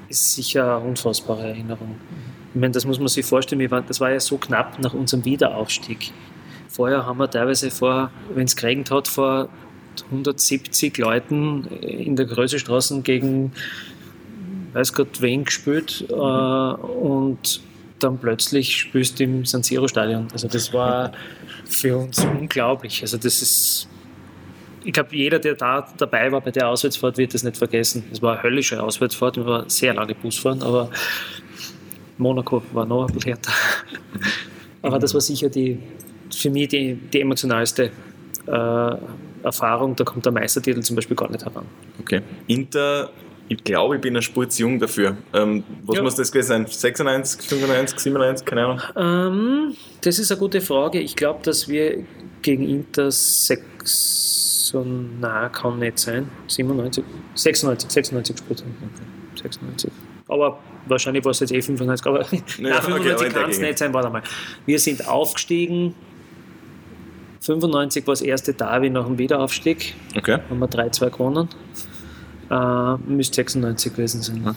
ist 0.09 0.33
sicher 0.33 0.77
eine 0.77 0.87
unfassbare 0.87 1.47
Erinnerung. 1.47 1.95
Ich 2.53 2.59
meine, 2.59 2.71
das 2.71 2.85
muss 2.85 2.99
man 2.99 3.07
sich 3.07 3.25
vorstellen, 3.25 3.69
waren, 3.71 3.85
das 3.87 3.99
war 3.99 4.11
ja 4.11 4.19
so 4.19 4.37
knapp 4.37 4.79
nach 4.79 4.93
unserem 4.93 5.25
Wiederaufstieg. 5.25 6.11
Vorher 6.69 7.05
haben 7.05 7.19
wir 7.19 7.29
teilweise 7.29 7.71
vor, 7.71 8.11
wenn 8.33 8.45
es 8.45 8.55
geregnet 8.55 8.91
hat, 8.91 9.07
vor 9.07 9.49
170 10.11 10.97
Leuten 10.97 11.65
in 11.81 12.15
der 12.15 12.25
Größestraße 12.25 13.01
gegen 13.01 13.51
weiß 14.73 14.93
Gott 14.93 15.21
wen 15.21 15.43
gespielt 15.43 16.05
äh, 16.09 16.13
und 16.13 17.61
dann 17.99 18.17
plötzlich 18.17 18.75
spielst 18.75 19.19
du 19.19 19.23
im 19.23 19.45
San 19.45 19.63
Siro 19.63 19.87
Stadion. 19.87 20.27
Also 20.31 20.47
das 20.47 20.73
war 20.73 21.11
für 21.65 21.97
uns 21.97 22.23
unglaublich. 22.23 23.01
Also 23.01 23.17
das 23.17 23.41
ist, 23.41 23.89
ich 24.83 24.93
glaube, 24.93 25.15
jeder, 25.15 25.39
der 25.39 25.55
da 25.55 25.87
dabei 25.97 26.31
war 26.31 26.41
bei 26.41 26.51
der 26.51 26.67
Auswärtsfahrt, 26.69 27.17
wird 27.17 27.33
das 27.33 27.43
nicht 27.43 27.57
vergessen. 27.57 28.03
Es 28.11 28.21
war 28.21 28.33
eine 28.33 28.43
höllische 28.43 28.81
Auswärtsfahrt, 28.81 29.37
wir 29.37 29.45
waren 29.45 29.69
sehr 29.69 29.93
lange 29.93 30.15
Busfahren, 30.15 30.61
aber 30.61 30.89
Monaco 32.17 32.63
war 32.73 32.85
noch 32.85 33.07
ein 33.07 33.13
bisschen 33.13 33.33
härter. 33.33 33.51
Aber 34.81 34.99
das 34.99 35.13
war 35.13 35.21
sicher 35.21 35.49
die, 35.49 35.79
für 36.33 36.49
mich 36.49 36.69
die, 36.69 36.95
die 36.95 37.21
emotionalste 37.21 37.91
äh, 38.47 38.95
Erfahrung. 39.43 39.95
Da 39.95 40.03
kommt 40.03 40.25
der 40.25 40.31
Meistertitel 40.31 40.81
zum 40.81 40.95
Beispiel 40.95 41.15
gar 41.15 41.29
nicht 41.29 41.43
heran. 41.43 41.65
Okay. 41.99 42.21
Inter, 42.47 43.09
ich 43.49 43.63
glaube, 43.63 43.95
ich 43.95 44.01
bin 44.01 44.15
ein 44.15 44.21
Spur 44.21 44.47
zu 44.49 44.61
jung 44.63 44.79
dafür. 44.79 45.17
Ähm, 45.33 45.63
was 45.85 45.97
Ja. 45.97 46.03
muss 46.03 46.15
das 46.15 46.31
gewesen 46.31 46.47
sein? 46.47 46.65
96, 46.67 47.41
95, 47.41 47.99
97, 47.99 48.45
keine 48.45 48.65
Ahnung. 48.65 48.81
Ähm, 48.95 49.75
das 50.01 50.19
ist 50.19 50.31
eine 50.31 50.39
gute 50.39 50.61
Frage. 50.61 50.99
Ich 50.99 51.15
glaube, 51.15 51.39
dass 51.43 51.67
wir 51.67 52.03
gegen 52.41 52.67
Inter 52.67 53.09
6, 53.11 54.67
so 54.69 54.85
na, 55.19 55.49
kann 55.49 55.79
nicht 55.79 55.97
sein. 55.99 56.29
97, 56.47 57.03
96, 57.35 57.89
96 57.89 58.35
gespielt 58.35 58.63
haben. 58.63 58.91
96. 59.41 59.91
Aber 60.27 60.59
wahrscheinlich 60.87 61.23
war 61.23 61.31
es 61.31 61.39
jetzt 61.39 61.51
eh 61.53 61.61
95, 61.61 62.05
aber 62.05 62.21
Ja, 62.31 62.37
nein, 62.59 62.73
okay, 62.73 62.81
95 62.81 63.13
aber 63.13 63.25
in 63.27 63.33
der 63.33 63.41
kann 63.43 63.49
es 63.51 63.59
nicht 63.59 63.77
sein, 63.77 63.93
warte 63.93 64.09
mal. 64.09 64.23
Wir 64.65 64.79
sind 64.79 65.07
aufgestiegen. 65.07 65.95
95 67.41 68.05
war 68.07 68.11
das 68.13 68.21
erste 68.21 68.53
Derby 68.53 68.89
nach 68.89 69.05
dem 69.05 69.17
Wiederaufstieg. 69.17 69.93
Okay. 70.17 70.39
Haben 70.49 70.59
wir 70.59 70.67
3-2 70.67 71.09
gewonnen. 71.11 71.47
Äh, 72.49 72.97
müsste 73.07 73.35
96 73.35 73.93
gewesen 73.93 74.21
sein. 74.21 74.55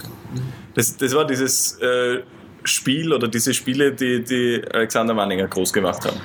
Das, 0.74 0.96
das 0.96 1.14
war 1.14 1.26
dieses 1.26 1.78
äh, 1.80 2.20
Spiel 2.64 3.12
oder 3.12 3.26
diese 3.28 3.52
Spiele, 3.54 3.92
die, 3.92 4.22
die 4.22 4.62
Alexander 4.72 5.14
Manninger 5.14 5.48
groß 5.48 5.72
gemacht 5.72 6.04
haben. 6.04 6.16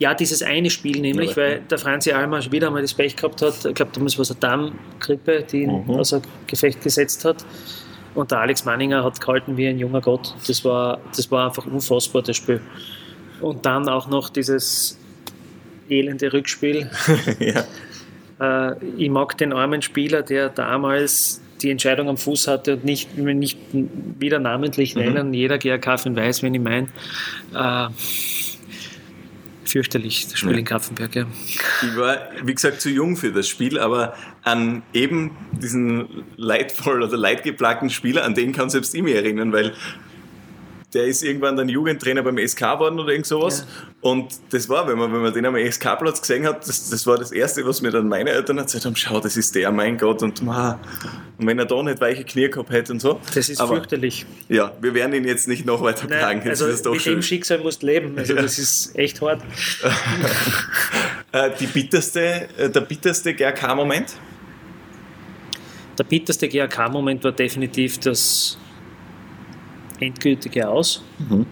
Ja, 0.00 0.12
dieses 0.12 0.42
eine 0.42 0.68
Spiel 0.70 1.00
nämlich, 1.00 1.30
Ja, 1.30 1.36
weil 1.36 1.60
der 1.60 1.78
Franzi 1.78 2.12
Almer 2.12 2.42
schon 2.42 2.52
wieder 2.52 2.66
einmal 2.66 2.82
das 2.82 2.92
Pech 2.94 3.14
gehabt 3.16 3.40
hat. 3.42 3.64
Ich 3.64 3.74
glaube, 3.74 3.92
damals 3.94 4.18
war 4.18 4.22
es 4.22 4.30
eine 4.32 4.40
Darmgrippe, 4.40 5.44
die 5.50 5.62
ihn 5.62 5.84
Mhm. 5.84 5.90
außer 5.90 6.20
Gefecht 6.46 6.82
gesetzt 6.82 7.24
hat. 7.24 7.44
Und 8.14 8.30
der 8.30 8.40
Alex 8.40 8.64
Manninger 8.64 9.02
hat 9.02 9.20
gehalten 9.20 9.56
wie 9.56 9.66
ein 9.68 9.78
junger 9.78 10.00
Gott. 10.00 10.34
Das 10.46 10.64
war, 10.64 10.98
das 11.16 11.30
war 11.30 11.46
einfach 11.46 11.64
unfassbar, 11.66 12.22
das 12.22 12.36
Spiel. 12.36 12.60
Und 13.40 13.64
dann 13.66 13.88
auch 13.88 14.08
noch 14.08 14.28
dieses 14.30 14.98
elende 15.88 16.32
Rückspiel. 16.32 16.90
ja. 17.38 17.64
Äh, 18.40 18.72
ich 18.96 19.10
mag 19.10 19.36
den 19.38 19.52
armen 19.52 19.82
Spieler, 19.82 20.22
der 20.22 20.48
damals 20.48 21.40
die 21.62 21.70
Entscheidung 21.70 22.08
am 22.08 22.16
Fuß 22.16 22.48
hatte 22.48 22.74
und 22.74 22.84
nicht, 22.84 23.16
nicht 23.16 23.58
wieder 23.72 24.38
namentlich 24.38 24.96
nennen. 24.96 25.32
Jeder 25.32 25.56
GRK-Fan 25.58 26.14
weiß, 26.16 26.42
wen 26.42 26.54
ich 26.54 26.60
meine. 26.60 26.88
Äh, 27.54 27.88
fürchterlich, 29.64 30.28
das 30.28 30.38
Spiel 30.38 30.52
Ja. 30.52 30.58
in 30.58 30.64
Kapfenberg. 30.64 31.14
Ja. 31.14 31.24
Ich 31.82 31.96
war, 31.96 32.18
wie 32.44 32.54
gesagt, 32.54 32.80
zu 32.80 32.90
jung 32.90 33.16
für 33.16 33.32
das 33.32 33.48
Spiel, 33.48 33.78
aber 33.78 34.14
an 34.42 34.82
eben 34.92 35.30
diesen 35.52 36.24
leidvoll 36.36 37.02
oder 37.02 37.16
leidgeplagten 37.16 37.88
Spieler, 37.90 38.24
an 38.24 38.34
den 38.34 38.52
kann 38.52 38.68
selbst 38.70 38.94
ich 38.94 39.02
mich 39.02 39.14
erinnern, 39.14 39.52
weil 39.52 39.72
der 40.94 41.04
ist 41.04 41.22
irgendwann 41.22 41.56
dann 41.56 41.68
Jugendtrainer 41.68 42.22
beim 42.22 42.38
SK 42.38 42.58
geworden 42.60 42.98
oder 43.00 43.10
irgend 43.10 43.26
sowas. 43.26 43.66
Und 44.00 44.32
das 44.50 44.68
war, 44.68 44.86
wenn 44.88 44.96
man, 44.98 45.12
wenn 45.12 45.22
man 45.22 45.32
den 45.32 45.44
am 45.44 45.56
SK-Platz 45.56 46.20
gesehen 46.20 46.46
hat, 46.46 46.66
das, 46.68 46.88
das 46.90 47.06
war 47.06 47.18
das 47.18 47.32
Erste, 47.32 47.66
was 47.66 47.82
mir 47.82 47.90
dann 47.90 48.08
meine 48.08 48.30
Eltern 48.30 48.58
erzählt 48.58 48.84
haben, 48.84 48.96
schau, 48.96 49.20
das 49.20 49.36
ist 49.36 49.54
der, 49.54 49.72
mein 49.72 49.98
Gott. 49.98 50.22
Und, 50.22 50.40
und 50.40 50.76
wenn 51.38 51.58
er 51.58 51.64
da 51.64 51.82
nicht 51.82 52.00
weiche 52.00 52.24
Knie 52.24 52.48
gehabt 52.48 52.70
hätte 52.70 52.92
und 52.92 53.00
so. 53.00 53.20
Das 53.34 53.48
ist 53.48 53.60
aber, 53.60 53.76
fürchterlich. 53.76 54.24
Ja, 54.48 54.72
wir 54.80 54.94
werden 54.94 55.14
ihn 55.14 55.24
jetzt 55.24 55.48
nicht 55.48 55.66
noch 55.66 55.82
weiter 55.82 56.06
Nein, 56.08 56.18
plagen. 56.18 56.38
Jetzt 56.44 56.62
also 56.62 56.66
ist 56.66 56.74
es 56.74 56.82
doch 56.82 56.92
mit 56.92 57.02
schön. 57.02 57.14
dem 57.14 57.22
Schicksal 57.22 57.58
musst 57.58 57.82
du 57.82 57.86
leben. 57.86 58.16
Also 58.16 58.34
Ja. 58.34 58.42
das 58.42 58.58
ist 58.58 58.96
echt 58.96 59.20
hart. 59.20 59.42
Äh, 61.32 61.50
die 61.58 61.66
bitterste, 61.66 62.48
äh, 62.56 62.70
der 62.70 62.82
bitterste 62.82 63.34
GRK-Moment? 63.34 64.14
Der 65.98 66.04
bitterste 66.04 66.48
GAK-Moment 66.48 67.22
war 67.24 67.32
definitiv 67.32 67.98
das 67.98 68.58
endgültige 70.06 70.68
Aus. 70.68 71.02
Mhm. 71.18 71.46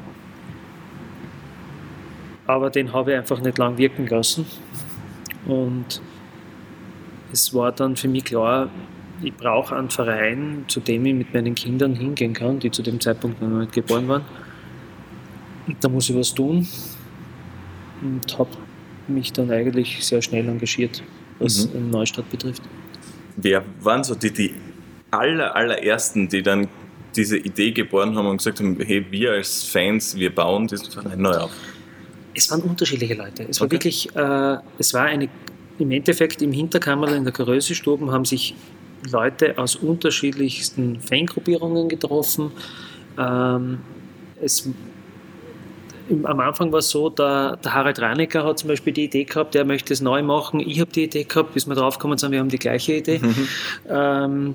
Aber 2.46 2.70
den 2.70 2.92
habe 2.92 3.12
ich 3.12 3.18
einfach 3.18 3.40
nicht 3.40 3.58
lang 3.58 3.78
wirken 3.78 4.06
lassen. 4.06 4.46
Und 5.46 6.00
es 7.32 7.54
war 7.54 7.72
dann 7.72 7.96
für 7.96 8.08
mich 8.08 8.24
klar, 8.24 8.68
ich 9.22 9.34
brauche 9.34 9.76
einen 9.76 9.90
Verein, 9.90 10.64
zu 10.68 10.80
dem 10.80 11.06
ich 11.06 11.14
mit 11.14 11.32
meinen 11.32 11.54
Kindern 11.54 11.94
hingehen 11.94 12.32
kann, 12.32 12.58
die 12.58 12.70
zu 12.70 12.82
dem 12.82 13.00
Zeitpunkt 13.00 13.40
noch 13.40 13.48
nicht 13.48 13.72
geboren 13.72 14.08
waren. 14.08 14.24
Da 15.80 15.88
muss 15.88 16.10
ich 16.10 16.16
was 16.16 16.34
tun. 16.34 16.66
Und 18.02 18.38
habe 18.38 18.50
mich 19.06 19.32
dann 19.32 19.50
eigentlich 19.50 20.04
sehr 20.04 20.20
schnell 20.20 20.48
engagiert, 20.48 21.02
was 21.38 21.68
Mhm. 21.68 21.76
einen 21.76 21.90
Neustart 21.90 22.28
betrifft. 22.30 22.62
Wer 23.36 23.64
waren 23.80 24.02
so 24.02 24.14
die, 24.14 24.32
die 24.32 24.54
aller, 25.10 25.54
allerersten, 25.54 26.28
die 26.28 26.42
dann 26.42 26.68
diese 27.16 27.36
Idee 27.38 27.72
geboren 27.72 28.16
haben 28.16 28.26
und 28.26 28.38
gesagt 28.38 28.60
haben, 28.60 28.78
hey, 28.80 29.04
wir 29.10 29.32
als 29.32 29.64
Fans, 29.64 30.16
wir 30.16 30.34
bauen 30.34 30.66
diesen 30.66 30.90
Verein 30.90 31.20
neu 31.20 31.36
auf? 31.36 31.50
Es 32.34 32.50
waren 32.50 32.62
unterschiedliche 32.62 33.14
Leute. 33.14 33.46
Es 33.48 33.60
war 33.60 33.66
Okay. 33.66 33.74
wirklich, 33.74 34.14
äh, 34.16 34.56
es 34.78 34.94
war 34.94 35.02
eine, 35.04 35.28
im 35.78 35.90
Endeffekt 35.90 36.40
im 36.42 36.52
Hinterkammerl 36.52 37.14
in 37.14 37.24
der 37.24 37.32
Karösestuben 37.32 38.10
haben 38.10 38.24
sich 38.24 38.54
Leute 39.10 39.58
aus 39.58 39.76
unterschiedlichsten 39.76 41.00
Fangruppierungen 41.00 41.88
getroffen. 41.88 42.52
Ähm, 43.18 43.78
es, 44.40 44.68
im, 46.08 46.24
am 46.26 46.40
Anfang 46.40 46.72
war 46.72 46.78
es 46.78 46.88
so, 46.90 47.10
der, 47.10 47.56
der 47.62 47.74
Harald 47.74 48.00
Ranecker 48.00 48.44
hat 48.44 48.58
zum 48.60 48.68
Beispiel 48.68 48.92
die 48.92 49.04
Idee 49.04 49.24
gehabt, 49.24 49.54
er 49.54 49.64
möchte 49.64 49.92
es 49.92 50.00
neu 50.00 50.22
machen. 50.22 50.60
Ich 50.60 50.80
habe 50.80 50.90
die 50.92 51.04
Idee 51.04 51.24
gehabt, 51.24 51.52
bis 51.54 51.66
wir 51.66 51.74
draufgekommen 51.74 52.16
sind, 52.16 52.32
wir 52.32 52.38
haben 52.38 52.48
die 52.48 52.58
gleiche 52.58 52.94
Idee. 52.94 53.20
Ähm, 53.88 54.54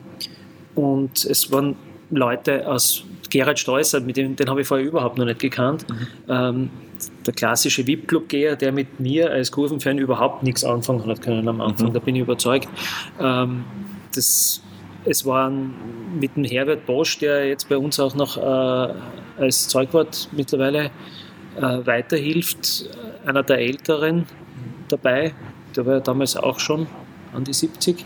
und 0.75 1.25
es 1.25 1.51
waren 1.51 1.75
Leute 2.09 2.67
aus 2.67 3.03
Gerhard 3.29 3.59
Streusser, 3.59 3.99
mit 3.99 4.17
dem, 4.17 4.35
den 4.35 4.49
habe 4.49 4.61
ich 4.61 4.67
vorher 4.67 4.85
überhaupt 4.85 5.17
noch 5.17 5.25
nicht 5.25 5.39
gekannt. 5.39 5.85
Ähm, 6.29 6.69
der 7.25 7.33
klassische 7.33 7.85
VIP-Club-Geher, 7.85 8.55
der 8.55 8.71
mit 8.71 8.99
mir 8.99 9.31
als 9.31 9.51
Kurvenfan 9.51 9.97
überhaupt 9.97 10.43
nichts 10.43 10.63
anfangen 10.63 11.05
hat 11.05 11.21
können 11.21 11.47
am 11.47 11.61
Anfang, 11.61 11.93
da 11.93 11.99
bin 11.99 12.15
ich 12.15 12.21
überzeugt. 12.21 12.67
Ähm, 13.19 13.65
das, 14.15 14.61
es 15.05 15.25
waren 15.25 15.73
mit 16.19 16.35
dem 16.35 16.45
Herbert 16.45 16.85
Bosch, 16.85 17.19
der 17.19 17.47
jetzt 17.47 17.69
bei 17.69 17.77
uns 17.77 17.99
auch 17.99 18.15
noch 18.15 18.37
äh, 18.37 18.93
als 19.41 19.67
Zeugwart 19.67 20.29
mittlerweile 20.31 20.91
äh, 21.57 21.85
weiterhilft, 21.85 22.89
einer 23.25 23.43
der 23.43 23.59
Älteren 23.59 24.25
dabei, 24.87 25.33
der 25.75 25.85
war 25.85 25.95
ja 25.95 25.99
damals 25.99 26.35
auch 26.37 26.59
schon 26.59 26.87
an 27.33 27.43
die 27.43 27.53
70. 27.53 28.03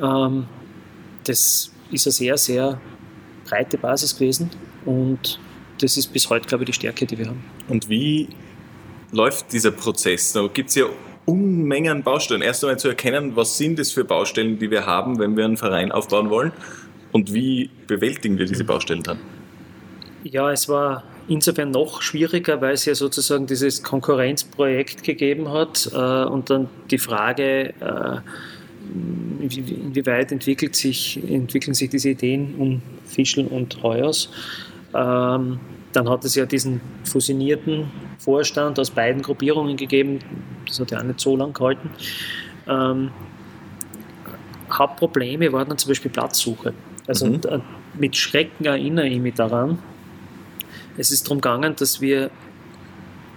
Ähm, 0.00 0.46
das 1.24 1.72
ist 1.90 2.06
eine 2.06 2.12
sehr, 2.12 2.36
sehr 2.38 2.80
breite 3.48 3.78
Basis 3.78 4.18
gewesen 4.18 4.50
und 4.84 5.38
das 5.80 5.96
ist 5.96 6.12
bis 6.12 6.28
heute, 6.30 6.46
glaube 6.46 6.64
ich, 6.64 6.68
die 6.68 6.72
Stärke, 6.72 7.06
die 7.06 7.18
wir 7.18 7.26
haben. 7.28 7.44
Und 7.68 7.88
wie 7.88 8.28
läuft 9.12 9.52
dieser 9.52 9.70
Prozess? 9.70 10.32
Da 10.32 10.46
gibt 10.46 10.70
es 10.70 10.74
ja 10.74 10.86
Unmengen 11.26 11.90
an 11.90 12.02
Baustellen. 12.02 12.40
Erst 12.40 12.62
einmal 12.62 12.78
zu 12.78 12.88
erkennen, 12.88 13.34
was 13.34 13.58
sind 13.58 13.78
es 13.78 13.90
für 13.90 14.04
Baustellen, 14.04 14.58
die 14.58 14.70
wir 14.70 14.86
haben, 14.86 15.18
wenn 15.18 15.36
wir 15.36 15.44
einen 15.44 15.56
Verein 15.56 15.90
aufbauen 15.90 16.30
wollen 16.30 16.52
und 17.12 17.34
wie 17.34 17.68
bewältigen 17.88 18.38
wir 18.38 18.46
diese 18.46 18.64
Baustellen 18.64 19.02
dann? 19.02 19.18
Ja, 20.22 20.52
es 20.52 20.68
war 20.68 21.02
insofern 21.28 21.72
noch 21.72 22.00
schwieriger, 22.00 22.60
weil 22.60 22.74
es 22.74 22.84
ja 22.84 22.94
sozusagen 22.94 23.46
dieses 23.46 23.82
Konkurrenzprojekt 23.82 25.02
gegeben 25.02 25.52
hat 25.52 25.90
äh, 25.92 26.24
und 26.24 26.48
dann 26.48 26.68
die 26.90 26.98
Frage, 26.98 27.74
äh, 27.80 28.20
inwie- 29.44 29.74
inwieweit 29.82 30.30
entwickelt 30.30 30.76
sich, 30.76 31.20
entwickeln 31.28 31.74
sich 31.74 31.90
diese 31.90 32.10
Ideen 32.10 32.54
um 32.56 32.82
Fischl 33.06 33.46
und 33.46 33.82
Reuers. 33.82 34.30
Ähm, 34.94 35.58
dann 35.92 36.08
hat 36.10 36.24
es 36.24 36.34
ja 36.34 36.44
diesen 36.44 36.80
fusionierten 37.04 37.90
Vorstand 38.18 38.78
aus 38.78 38.90
beiden 38.90 39.22
Gruppierungen 39.22 39.76
gegeben. 39.76 40.18
Das 40.66 40.78
hat 40.80 40.90
ja 40.90 40.98
auch 40.98 41.04
nicht 41.04 41.20
so 41.20 41.36
lang 41.36 41.52
gehalten. 41.54 41.90
Ähm, 42.68 43.10
Hauptprobleme 44.70 45.52
waren 45.52 45.68
dann 45.68 45.78
zum 45.78 45.90
Beispiel 45.90 46.10
Platzsuche. 46.10 46.74
Also 47.06 47.26
Mhm. 47.26 47.40
mit 47.98 48.16
Schrecken 48.16 48.64
erinnere 48.66 49.06
ich 49.08 49.20
mich 49.20 49.34
daran, 49.34 49.78
Es 50.98 51.10
ist 51.10 51.26
darum 51.26 51.42
gegangen, 51.42 51.74
dass 51.78 52.00
wir, 52.00 52.30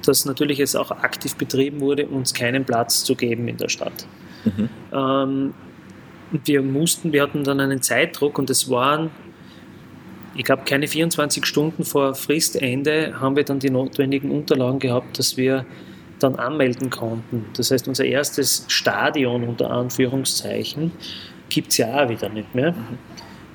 dass 0.06 0.24
natürlich 0.24 0.62
es 0.62 0.78
auch 0.78 0.92
aktiv 0.92 1.36
betrieben 1.36 1.82
wurde, 1.82 2.08
uns 2.08 2.34
keinen 2.34 2.64
Platz 2.64 3.04
zu 3.04 3.16
geben 3.16 3.50
in 3.50 3.58
der 3.58 3.68
Stadt. 3.68 4.08
Mhm. 4.46 4.70
Ähm, 4.94 5.54
wir 6.46 6.62
mussten, 6.62 7.12
wir 7.12 7.22
hatten 7.22 7.44
dann 7.44 7.60
einen 7.60 7.82
Zeitdruck 7.82 8.40
und 8.40 8.50
es 8.50 8.70
waren, 8.70 9.10
ich 10.40 10.46
glaube, 10.46 10.64
keine 10.64 10.88
24 10.88 11.46
Stunden 11.46 11.84
vor 11.84 12.16
Fristende 12.16 13.20
haben 13.20 13.36
wir 13.36 13.44
dann 13.44 13.60
die 13.60 13.70
notwendigen 13.70 14.32
Unterlagen 14.32 14.80
gehabt, 14.80 15.20
dass 15.20 15.36
wir 15.36 15.66
dann 16.20 16.36
anmelden 16.38 16.90
konnten. 16.90 17.48
Das 17.58 17.72
heißt, 17.72 17.90
unser 17.90 18.06
erstes 18.06 18.64
Stadion 18.70 19.44
unter 19.44 19.70
Anführungszeichen 19.70 20.94
gibt 21.50 21.72
es 21.72 21.78
ja 21.80 21.94
auch 22.06 22.08
wieder 22.08 22.30
nicht 22.30 22.56
mehr. 22.56 22.74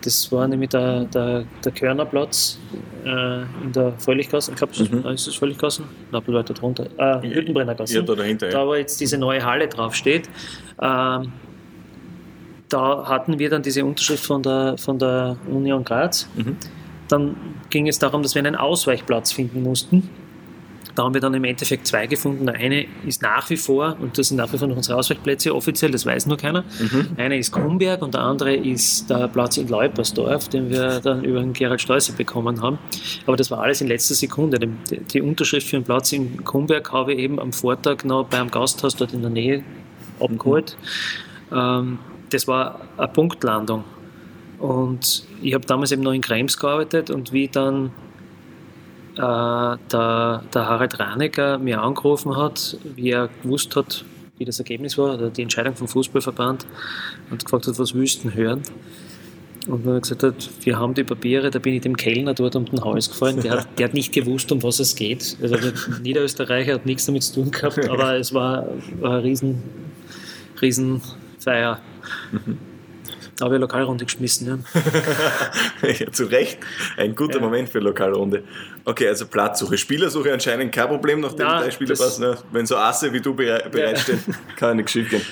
Das 0.03 0.31
war 0.31 0.47
nämlich 0.47 0.69
der, 0.69 1.07
der, 1.07 1.47
der 1.65 1.73
Körnerplatz 1.73 2.59
äh, 3.07 3.45
in 3.65 3.73
der 3.75 3.95
Völliggasse. 3.97 4.51
Ich 4.51 4.59
glaube, 4.59 4.75
mhm. 4.79 5.07
ist 5.07 5.27
das 5.27 5.37
Völliggassen? 5.37 5.87
Nein, 6.13 6.23
weiter 6.27 6.53
drunter. 6.53 6.87
Äh, 6.99 7.27
Hüttenbrennergasse. 7.35 7.95
Ja, 7.95 8.03
da 8.03 8.15
dahinter. 8.15 8.51
Da, 8.51 8.67
wo 8.67 8.75
jetzt 8.75 9.01
diese 9.01 9.17
neue 9.17 9.43
Halle 9.43 9.69
draufsteht. 9.69 10.29
Ähm, 10.83 11.33
da 12.69 13.09
hatten 13.09 13.39
wir 13.39 13.49
dann 13.49 13.63
diese 13.63 13.85
Unterschrift 13.85 14.25
von 14.25 14.43
der, 14.43 14.77
von 14.77 14.99
der 14.99 15.39
Union 15.49 15.83
Graz. 15.83 16.29
Mhm. 16.37 16.57
Dann 17.09 17.37
ging 17.71 17.89
es 17.89 17.99
darum, 17.99 18.23
dass 18.23 18.35
wir 18.35 18.41
einen 18.41 18.57
Ausweichplatz 18.57 19.33
finden 19.33 19.63
mussten. 19.63 20.09
Da 20.95 21.03
haben 21.03 21.15
wir 21.15 21.21
dann 21.21 21.35
im 21.35 21.45
Endeffekt 21.45 21.87
zwei 21.87 22.07
gefunden. 22.07 22.47
Der 22.47 22.55
eine 22.55 22.87
ist 23.05 23.21
nach 23.23 23.51
wie 23.51 23.57
vor, 23.57 23.97
und 24.01 24.17
das 24.17 24.29
sind 24.29 24.37
nach 24.37 24.53
wie 24.53 24.59
vor 24.59 24.69
noch 24.69 24.77
unsere 24.77 24.97
Ausweichplätze 24.97 25.55
offiziell, 25.55 25.91
das 25.91 26.07
weiß 26.07 26.27
nur 26.27 26.37
keiner. 26.37 26.63
Mhm. 26.79 27.09
Einer 27.17 27.37
ist 27.37 27.51
Kumberg 27.51 28.01
und 28.03 28.15
der 28.15 28.23
andere 28.23 28.55
ist 28.55 29.11
der 29.11 29.29
Platz 29.29 29.57
in 29.57 29.69
Leupersdorf, 29.69 30.49
den 30.49 30.71
wir 30.71 31.01
dann 31.01 31.25
über 31.25 31.41
den 31.41 31.53
Gerald 31.53 31.81
Steuße 31.81 32.13
bekommen 32.13 32.63
haben. 32.63 32.79
Aber 33.27 33.37
das 33.37 33.51
war 33.51 33.61
alles 33.61 33.81
in 33.81 33.89
letzter 33.89 34.15
Sekunde. 34.15 34.59
Die, 34.59 35.21
Unterschrift 35.21 35.69
für 35.69 35.77
den 35.77 35.85
Platz 35.85 36.13
in 36.13 36.45
Kumberg 36.45 36.93
habe 36.93 37.15
ich 37.15 37.19
eben 37.19 37.41
am 37.41 37.53
Vortag 37.53 38.05
noch 38.05 38.27
bei 38.27 38.39
einem 38.39 38.51
Gasthaus 38.51 38.95
dort 38.95 39.13
in 39.13 39.23
der 39.23 39.31
Nähe 39.31 39.65
abgeholt. 40.21 40.77
Mhm. 41.51 41.57
Ähm, 41.57 41.99
das 42.31 42.47
war 42.47 42.81
eine 42.97 43.09
Punktlandung. 43.09 43.85
Und 44.65 45.25
ich 45.43 45.53
habe 45.53 45.67
damals 45.67 45.93
eben 45.93 46.03
noch 46.03 46.15
in 46.15 46.23
Krems 46.23 46.57
gearbeitet 46.57 47.11
und 47.11 47.35
wie 47.35 47.49
dann 47.49 47.91
äh, 49.15 49.19
der, 49.19 49.77
der 49.93 50.43
Harald 50.55 50.99
Ranecker 50.99 51.59
mir 51.59 51.83
angerufen 51.83 52.35
hat, 52.35 52.79
wie 52.97 53.11
er 53.11 53.29
gewusst 53.43 53.77
hat, 53.77 54.07
wie 54.39 54.47
das 54.47 54.59
Ergebnis 54.61 54.97
war, 54.97 55.17
oder 55.17 55.29
die 55.29 55.43
Entscheidung 55.43 55.77
vom 55.77 55.87
Fußballverband, 55.87 56.65
und 57.31 57.45
gefragt 57.45 57.67
hat, 57.67 57.79
was 57.79 57.95
wüssten 57.95 58.33
hören. 58.33 58.63
Und 59.67 59.87
er 59.87 60.01
gesagt 60.01 60.23
hat, 60.23 60.49
wir 60.63 60.79
haben 60.79 60.95
die 60.95 61.05
Papiere, 61.05 61.51
da 61.51 61.59
bin 61.59 61.75
ich 61.75 61.83
dem 61.83 61.95
Kellner 61.95 62.33
dort 62.33 62.57
um 62.57 62.65
den 62.65 62.83
Hals 62.83 63.11
gefallen. 63.11 63.43
Der 63.43 63.59
hat, 63.59 63.79
der 63.79 63.89
hat 63.89 63.95
nicht 63.95 64.15
gewusst, 64.15 64.51
um 64.51 64.63
was 64.63 64.81
es 64.81 64.97
geht. 64.97 65.37
Also 65.43 65.57
der 65.57 65.75
Niederösterreicher 66.03 66.73
hat 66.73 66.87
nichts 66.87 67.05
damit 67.05 67.23
zu 67.23 67.35
tun 67.35 67.51
gehabt, 67.51 67.87
aber 67.91 68.17
es 68.17 68.33
war, 68.33 68.67
war 69.01 69.17
eine 69.17 69.25
riesen, 69.25 69.63
riesen. 70.63 71.03
Mhm. 72.33 72.74
Da 73.37 73.47
habe 73.47 73.57
ich 73.57 73.61
Lokalrunde 73.61 74.05
geschmissen. 74.05 74.65
Ja. 75.83 75.89
ja, 75.89 76.13
zu 76.13 76.25
Recht. 76.25 76.59
Ein 76.97 77.15
guter 77.15 77.37
ja. 77.37 77.41
Moment 77.41 77.69
für 77.69 77.81
Lokalrunde. 77.81 78.45
Okay, 78.85 79.09
also 79.09 79.27
Platzsuche. 79.27 79.77
Spielersuche 79.77 80.33
anscheinend 80.33 80.73
kein 80.73 80.89
Problem, 80.89 81.21
nachdem 81.21 81.47
Nein, 81.47 81.63
drei 81.63 81.71
Spieler 81.71 81.97
passen. 81.97 82.23
Ne? 82.23 82.39
Wenn 82.53 82.67
so 82.67 82.77
Asse 82.77 83.13
wie 83.13 83.21
du 83.21 83.35
bereitstehen, 83.35 84.21
ja. 84.27 84.35
kann 84.57 84.77
nichts 84.77 84.93
schief 84.93 85.11
gehen. 85.11 85.23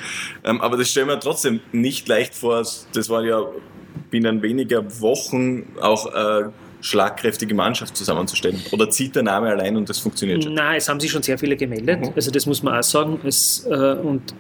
Ähm, 0.45 0.61
aber 0.61 0.77
das 0.77 0.89
stellen 0.89 1.09
wir 1.09 1.21
trotzdem 1.21 1.61
nicht 1.71 2.09
leicht 2.09 2.35
vor. 2.35 2.67
Das 2.93 3.09
war 3.09 3.25
ja 3.25 3.47
binnen 4.11 4.43
weniger 4.43 5.01
Wochen 5.01 5.75
auch 5.81 6.13
äh, 6.13 6.51
schlagkräftige 6.83 7.55
Mannschaft 7.55 7.97
zusammenzustellen? 7.97 8.61
Oder 8.73 8.91
zieht 8.91 9.17
der 9.17 9.23
Name 9.23 9.49
allein 9.49 9.77
und 9.77 9.89
das 9.89 9.99
funktioniert 9.99 10.45
schon? 10.45 10.55
Nein, 10.55 10.77
es 10.77 10.89
haben 10.89 11.01
sich 11.01 11.11
schon 11.11 11.23
sehr 11.23 11.39
viele 11.39 11.57
gemeldet. 11.57 12.01
Mhm. 12.01 12.13
Also 12.15 12.31
das 12.31 12.45
muss 12.47 12.63
man 12.63 12.79
auch 12.79 12.83
sagen. 12.83 13.21
Es, 13.25 13.65
äh, 13.67 13.95
und 13.95 14.35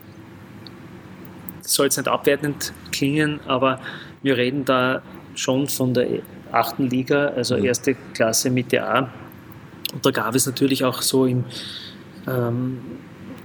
soll 1.74 1.86
jetzt 1.86 1.96
nicht 1.96 2.08
abwertend 2.08 2.72
klingen, 2.90 3.40
aber 3.46 3.80
wir 4.22 4.36
reden 4.36 4.64
da 4.64 5.02
schon 5.34 5.68
von 5.68 5.94
der 5.94 6.20
achten 6.50 6.88
Liga, 6.88 7.28
also 7.28 7.56
mhm. 7.56 7.64
erste 7.64 7.96
Klasse 8.14 8.50
Mitte 8.50 8.86
A. 8.86 9.10
Und 9.92 10.04
da 10.04 10.10
gab 10.10 10.34
es 10.34 10.46
natürlich 10.46 10.84
auch 10.84 11.02
so 11.02 11.26
im, 11.26 11.44
ähm, 12.26 12.80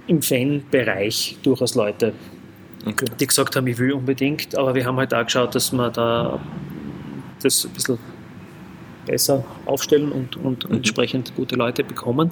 im 0.06 0.22
Fanbereich 0.22 1.38
durchaus 1.42 1.74
Leute, 1.74 2.12
okay. 2.86 3.06
die 3.18 3.26
gesagt 3.26 3.56
haben, 3.56 3.66
ich 3.66 3.78
will 3.78 3.92
unbedingt, 3.92 4.56
aber 4.56 4.74
wir 4.74 4.84
haben 4.84 4.96
halt 4.96 5.12
auch 5.14 5.24
geschaut, 5.24 5.54
dass 5.54 5.72
wir 5.72 5.90
da 5.90 6.40
das 7.42 7.64
ein 7.64 7.72
bisschen 7.72 7.98
besser 9.06 9.44
aufstellen 9.64 10.12
und, 10.12 10.36
und 10.36 10.68
mhm. 10.68 10.76
entsprechend 10.76 11.34
gute 11.34 11.56
Leute 11.56 11.82
bekommen. 11.84 12.30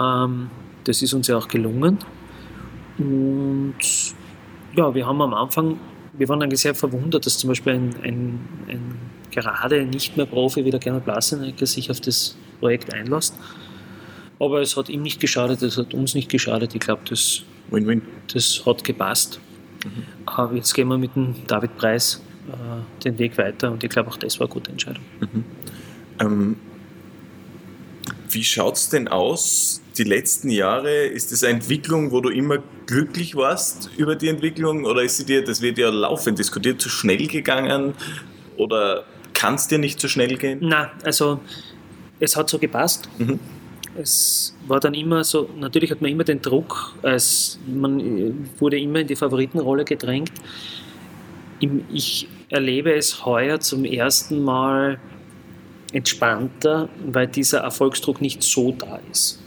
Ähm, 0.00 0.50
das 0.84 1.02
ist 1.02 1.14
uns 1.14 1.26
ja 1.26 1.36
auch 1.36 1.48
gelungen. 1.48 1.98
Und 2.98 3.74
ja, 4.76 4.94
wir 4.94 5.06
haben 5.06 5.20
am 5.20 5.34
Anfang, 5.34 5.78
wir 6.12 6.28
waren 6.28 6.42
eigentlich 6.42 6.60
sehr 6.60 6.74
verwundert, 6.74 7.26
dass 7.26 7.38
zum 7.38 7.48
Beispiel 7.48 7.74
ein, 7.74 7.94
ein, 8.02 8.40
ein 8.68 8.98
gerade 9.30 9.84
nicht 9.84 10.16
mehr 10.16 10.26
Profi 10.26 10.64
wie 10.64 10.70
der 10.70 10.80
Gernot 10.80 11.04
Blassenecker 11.04 11.66
sich 11.66 11.90
auf 11.90 12.00
das 12.00 12.36
Projekt 12.60 12.92
einlässt. 12.92 13.34
Aber 14.38 14.60
es 14.60 14.76
hat 14.76 14.88
ihm 14.88 15.02
nicht 15.02 15.20
geschadet, 15.20 15.62
es 15.62 15.78
hat 15.78 15.94
uns 15.94 16.14
nicht 16.14 16.28
geschadet. 16.28 16.74
Ich 16.74 16.80
glaube, 16.80 17.02
das, 17.08 17.42
Win 17.70 17.86
-win. 17.86 18.02
das 18.32 18.64
hat 18.66 18.84
gepasst. 18.84 19.40
Mhm. 19.84 20.02
Aber 20.26 20.54
jetzt 20.54 20.72
gehen 20.74 20.88
wir 20.88 20.98
mit 20.98 21.14
dem 21.14 21.34
David 21.46 21.76
Preis 21.76 22.22
äh, 22.48 23.02
den 23.02 23.18
Weg 23.18 23.38
weiter 23.38 23.70
und 23.70 23.82
ich 23.84 23.90
glaube, 23.90 24.10
auch 24.10 24.16
das 24.16 24.38
war 24.40 24.46
eine 24.46 24.54
gute 24.54 24.70
Entscheidung. 24.70 25.04
Mhm. 25.20 25.44
Ähm, 26.20 26.56
wie 28.34 28.44
schaut 28.44 28.76
es 28.76 28.88
denn 28.88 29.08
aus 29.08 29.80
die 29.96 30.04
letzten 30.04 30.50
Jahre? 30.50 31.06
Ist 31.06 31.32
es 31.32 31.44
eine 31.44 31.54
Entwicklung, 31.54 32.10
wo 32.10 32.20
du 32.20 32.28
immer 32.30 32.58
glücklich 32.86 33.36
warst 33.36 33.90
über 33.96 34.16
die 34.16 34.28
Entwicklung 34.28 34.84
oder 34.84 35.02
ist 35.02 35.16
sie 35.18 35.24
dir, 35.24 35.44
das 35.44 35.62
wird 35.62 35.78
ja 35.78 35.90
laufend 35.90 36.38
diskutiert, 36.38 36.80
zu 36.80 36.88
schnell 36.88 37.26
gegangen 37.26 37.94
oder 38.56 39.04
kann 39.32 39.54
es 39.54 39.68
dir 39.68 39.78
nicht 39.78 40.00
zu 40.00 40.08
schnell 40.08 40.36
gehen? 40.36 40.58
Nein, 40.62 40.88
also 41.04 41.40
es 42.20 42.36
hat 42.36 42.50
so 42.50 42.58
gepasst. 42.58 43.08
Mhm. 43.18 43.38
Es 43.96 44.56
war 44.66 44.80
dann 44.80 44.94
immer 44.94 45.22
so, 45.22 45.48
natürlich 45.56 45.90
hat 45.90 46.00
man 46.02 46.10
immer 46.10 46.24
den 46.24 46.42
Druck, 46.42 46.94
als 47.02 47.60
man 47.66 48.48
wurde 48.58 48.78
immer 48.78 49.00
in 49.00 49.06
die 49.06 49.14
Favoritenrolle 49.16 49.84
gedrängt. 49.84 50.32
Ich 51.92 52.28
erlebe 52.48 52.92
es 52.92 53.24
heuer 53.24 53.60
zum 53.60 53.84
ersten 53.84 54.42
Mal 54.42 54.98
entspannter, 55.94 56.88
weil 57.06 57.26
dieser 57.28 57.60
Erfolgsdruck 57.60 58.20
nicht 58.20 58.42
so 58.42 58.72
da 58.72 59.00
ist. 59.10 59.40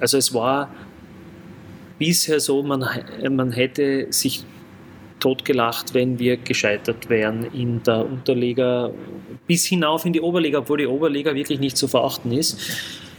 Also 0.00 0.18
es 0.18 0.34
war 0.34 0.68
bisher 1.98 2.40
so, 2.40 2.62
man, 2.62 2.84
man 3.30 3.52
hätte 3.52 4.08
sich 4.10 4.44
totgelacht, 5.20 5.94
wenn 5.94 6.18
wir 6.18 6.36
gescheitert 6.36 7.08
wären 7.08 7.44
in 7.54 7.82
der 7.84 8.04
Unterliga 8.04 8.90
bis 9.46 9.64
hinauf 9.66 10.04
in 10.04 10.12
die 10.12 10.20
Oberliga, 10.20 10.58
obwohl 10.58 10.78
die 10.78 10.86
Oberliga 10.86 11.34
wirklich 11.34 11.60
nicht 11.60 11.76
zu 11.76 11.86
verachten 11.86 12.32
ist. 12.32 12.58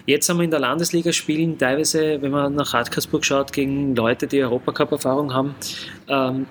Jetzt 0.06 0.28
haben 0.28 0.38
wir 0.38 0.44
in 0.44 0.52
der 0.52 0.60
Landesliga 0.60 1.14
spielen, 1.14 1.58
teilweise, 1.58 2.22
wenn 2.22 2.32
man 2.32 2.56
nach 2.56 2.74
Radkersburg 2.74 3.24
schaut, 3.24 3.54
gegen 3.54 3.96
Leute, 3.96 4.28
die 4.28 4.44
Europacup-Erfahrung 4.44 5.34
haben, 5.34 5.56
ähm, 6.10 6.46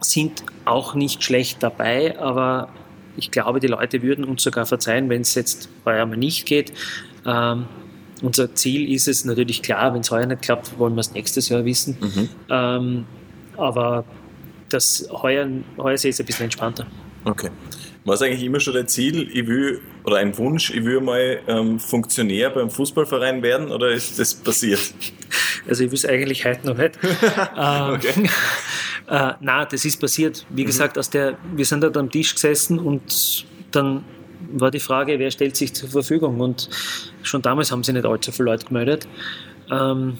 sind 0.00 0.42
auch 0.64 0.94
nicht 0.94 1.22
schlecht 1.22 1.62
dabei, 1.62 2.18
aber 2.18 2.70
ich 3.16 3.30
glaube, 3.30 3.60
die 3.60 3.66
Leute 3.66 4.02
würden 4.02 4.24
uns 4.24 4.42
sogar 4.42 4.66
verzeihen, 4.66 5.08
wenn 5.08 5.22
es 5.22 5.34
jetzt 5.34 5.68
heuer 5.84 6.06
mal 6.06 6.16
nicht 6.16 6.46
geht. 6.46 6.72
Ähm, 7.26 7.66
unser 8.22 8.54
Ziel 8.54 8.92
ist 8.92 9.08
es 9.08 9.24
natürlich 9.24 9.62
klar, 9.62 9.92
wenn 9.92 10.00
es 10.00 10.10
heuer 10.10 10.26
nicht 10.26 10.42
klappt, 10.42 10.78
wollen 10.78 10.94
wir 10.94 11.00
es 11.00 11.12
nächstes 11.12 11.48
Jahr 11.48 11.64
wissen. 11.64 11.96
Mhm. 12.00 12.28
Ähm, 12.50 13.06
aber 13.56 14.04
das 14.68 15.08
heuer, 15.10 15.48
heuer 15.78 15.98
sehe 15.98 16.10
ich 16.10 16.16
es 16.16 16.20
ein 16.20 16.26
bisschen 16.26 16.44
entspannter. 16.44 16.86
Okay. 17.24 17.50
War 18.04 18.14
es 18.14 18.22
eigentlich 18.22 18.42
immer 18.44 18.60
schon 18.60 18.74
dein 18.74 18.86
Ziel, 18.86 19.30
ich 19.32 19.46
will, 19.46 19.80
oder 20.04 20.16
ein 20.16 20.36
Wunsch, 20.36 20.70
ich 20.70 20.84
will 20.84 21.00
mal 21.00 21.40
ähm, 21.48 21.80
Funktionär 21.80 22.50
beim 22.50 22.70
Fußballverein 22.70 23.42
werden 23.42 23.70
oder 23.70 23.90
ist 23.90 24.18
das 24.18 24.34
passiert? 24.34 24.92
Also 25.66 25.84
ich 25.84 25.90
will 25.90 25.96
es 25.96 26.04
eigentlich 26.04 26.44
heute 26.44 26.66
noch 26.66 26.76
nicht. 26.76 26.98
ähm, 27.02 27.94
okay. 27.94 28.30
Äh, 29.06 29.32
na, 29.40 29.64
das 29.64 29.84
ist 29.84 30.00
passiert. 30.00 30.46
Wie 30.50 30.62
mhm. 30.62 30.66
gesagt, 30.66 30.98
aus 30.98 31.10
der, 31.10 31.36
wir 31.54 31.64
sind 31.64 31.82
dort 31.82 31.96
am 31.96 32.10
Tisch 32.10 32.34
gesessen 32.34 32.78
und 32.78 33.46
dann 33.70 34.04
war 34.52 34.70
die 34.70 34.80
Frage, 34.80 35.18
wer 35.18 35.30
stellt 35.30 35.56
sich 35.56 35.74
zur 35.74 35.88
Verfügung? 35.88 36.40
Und 36.40 36.68
schon 37.22 37.42
damals 37.42 37.70
haben 37.72 37.82
sich 37.82 37.94
nicht 37.94 38.06
allzu 38.06 38.32
viele 38.32 38.50
Leute 38.50 38.66
gemeldet. 38.66 39.06
Ähm, 39.70 40.18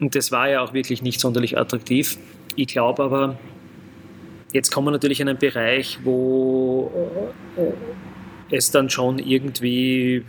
und 0.00 0.14
das 0.14 0.32
war 0.32 0.48
ja 0.48 0.62
auch 0.62 0.72
wirklich 0.72 1.02
nicht 1.02 1.20
sonderlich 1.20 1.58
attraktiv. 1.58 2.18
Ich 2.56 2.68
glaube 2.68 3.02
aber, 3.02 3.38
jetzt 4.52 4.70
kommen 4.70 4.88
wir 4.88 4.90
natürlich 4.92 5.20
in 5.20 5.28
einen 5.28 5.38
Bereich, 5.38 5.98
wo 6.02 6.90
äh, 7.56 8.56
es 8.56 8.70
dann 8.70 8.90
schon 8.90 9.18
irgendwie 9.18 10.24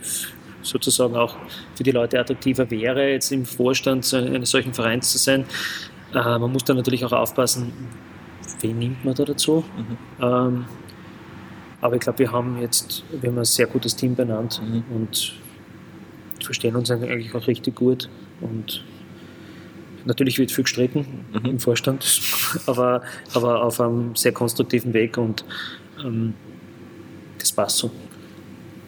sozusagen 0.62 1.16
auch 1.16 1.36
für 1.76 1.84
die 1.84 1.92
Leute 1.92 2.20
attraktiver 2.20 2.70
wäre, 2.72 3.12
jetzt 3.12 3.32
im 3.32 3.46
Vorstand 3.46 4.14
eines 4.14 4.52
solchen 4.52 4.74
Vereins 4.74 5.12
zu 5.12 5.18
sein. 5.18 5.46
Äh, 6.14 6.40
man 6.40 6.52
muss 6.52 6.64
dann 6.64 6.78
natürlich 6.78 7.04
auch 7.06 7.12
aufpassen, 7.12 7.72
wen 8.62 8.80
nimmt 8.80 9.06
man 9.06 9.16
da 9.16 9.26
dazu. 9.26 9.64
Mhm. 9.78 9.98
Ähm, 10.24 10.66
aber 11.82 11.96
ich 11.96 12.02
glaube, 12.02 12.20
wir 12.20 12.32
haben 12.32 12.62
jetzt 12.62 13.04
wir 13.12 13.30
haben 13.30 13.38
ein 13.38 13.46
sehr 13.46 13.68
gutes 13.68 13.96
Team 13.96 14.16
benannt 14.16 14.62
mhm. 14.64 14.84
und 14.96 15.34
verstehen 16.42 16.76
uns 16.76 16.90
eigentlich 16.90 17.34
auch 17.36 17.48
richtig 17.48 17.76
gut 17.76 18.10
und 18.42 18.84
natürlich 20.06 20.38
wird 20.38 20.52
viel 20.52 20.64
gestritten 20.64 21.26
mhm. 21.34 21.50
im 21.50 21.60
Vorstand, 21.60 22.22
aber, 22.68 23.02
aber 23.34 23.64
auf 23.64 23.80
einem 23.82 24.16
sehr 24.16 24.32
konstruktiven 24.32 24.94
Weg 24.94 25.18
und 25.18 25.44
ähm, 26.04 26.34
das 27.38 27.52
passt 27.52 27.78
so. 27.78 27.92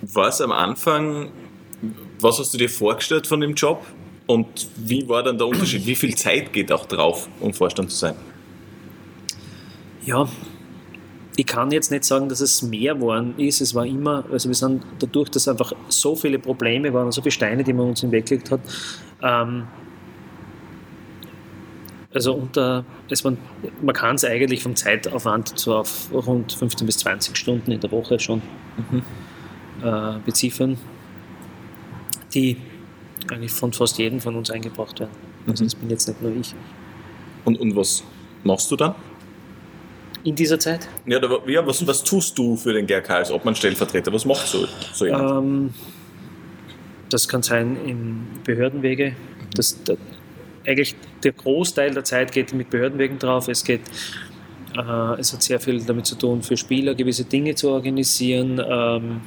Was 0.02 0.40
am 0.40 0.52
Anfang, 0.52 1.32
was 2.20 2.40
hast 2.40 2.54
du 2.54 2.58
dir 2.58 2.70
vorgestellt 2.70 3.28
von 3.28 3.42
dem 3.42 3.56
Job 3.56 3.86
und 4.28 4.68
wie 4.78 5.08
war 5.08 5.24
dann 5.24 5.38
der 5.38 5.48
Unterschied? 5.48 5.86
Wie 5.86 5.96
viel 5.96 6.16
Zeit 6.16 6.52
geht 6.52 6.72
auch 6.72 6.86
drauf, 6.86 7.30
um 7.40 7.54
Vorstand 7.54 7.92
zu 7.92 7.98
sein? 7.98 8.16
Ja, 10.04 10.28
ich 11.38 11.46
kann 11.46 11.72
jetzt 11.72 11.92
nicht 11.92 12.06
sagen, 12.06 12.30
dass 12.30 12.40
es 12.40 12.62
mehr 12.62 12.96
geworden 12.96 13.34
ist. 13.38 13.62
Es 13.62 13.76
war 13.76 13.86
immer, 13.86 14.24
also 14.32 14.50
wir 14.50 14.56
sind 14.56 14.84
dadurch, 15.00 15.30
dass 15.30 15.48
einfach 15.48 15.74
so 15.90 16.16
viele 16.16 16.40
Probleme 16.40 16.94
waren, 16.94 17.12
so 17.12 17.22
viele 17.22 17.32
Steine, 17.32 17.64
die 17.64 17.74
man 17.74 17.90
uns 17.90 18.02
hinweggelegt 18.02 18.52
hat. 18.52 18.62
Ähm, 19.22 19.68
also 22.14 22.34
unter, 22.34 22.86
es 23.10 23.26
waren, 23.26 23.38
man 23.82 23.94
kann 23.94 24.16
es 24.16 24.24
eigentlich 24.24 24.64
vom 24.64 24.76
Zeitaufwand 24.76 25.60
so 25.60 25.76
auf 25.76 26.10
rund 26.14 26.54
15 26.54 26.86
bis 26.86 27.00
20 27.00 27.36
Stunden 27.36 27.72
in 27.72 27.82
der 27.82 27.92
Woche 27.92 28.18
schon 28.20 28.42
mhm. 28.90 29.02
äh, 29.84 30.20
beziffern, 30.26 30.78
die 32.34 32.56
eigentlich 33.32 33.52
von 33.52 33.74
fast 33.74 33.98
jedem 33.98 34.20
von 34.20 34.36
uns 34.36 34.50
eingebracht 34.50 35.00
werden. 35.00 35.12
Also 35.48 35.64
mhm. 35.64 35.68
das 35.68 35.76
bin 35.76 35.90
jetzt 35.90 36.08
nicht 36.08 36.22
nur 36.22 36.36
ich. 36.36 36.54
Und, 37.44 37.60
und 37.60 37.76
was 37.76 38.04
machst 38.44 38.72
du 38.72 38.76
dann? 38.76 38.96
in 40.26 40.36
dieser 40.36 40.60
Zeit? 40.60 40.88
Ja, 41.06 41.20
da, 41.20 41.40
ja 41.48 41.66
was, 41.66 41.86
was 41.88 42.04
tust 42.04 42.38
du 42.38 42.58
für 42.58 42.74
den 42.74 42.88
GRK 42.88 43.10
als 43.12 43.32
Obmann-Stellvertreter? 43.32 44.12
Was 44.12 44.26
machst 44.26 44.54
du 44.54 44.66
so 44.92 45.06
ähm, 45.06 45.74
Das 47.10 47.28
kann 47.28 47.44
sein 47.44 47.78
im 47.86 48.26
Behördenwege. 48.44 49.16
Das, 49.56 49.82
der, 49.84 49.98
eigentlich 50.66 50.96
der 51.24 51.32
Großteil 51.32 51.94
der 51.94 52.04
Zeit 52.04 52.32
geht 52.32 52.54
mit 52.54 52.72
Behördenwegen 52.72 53.20
drauf. 53.20 53.48
Es 53.48 53.64
geht 53.64 53.82
äh, 54.76 55.20
es 55.20 55.32
hat 55.32 55.44
sehr 55.44 55.60
viel 55.60 55.82
damit 55.84 56.08
zu 56.08 56.16
tun, 56.16 56.42
für 56.42 56.58
Spieler 56.58 56.96
gewisse 56.96 57.24
Dinge 57.24 57.54
zu 57.54 57.70
organisieren. 57.70 58.62
Ähm, 58.68 59.22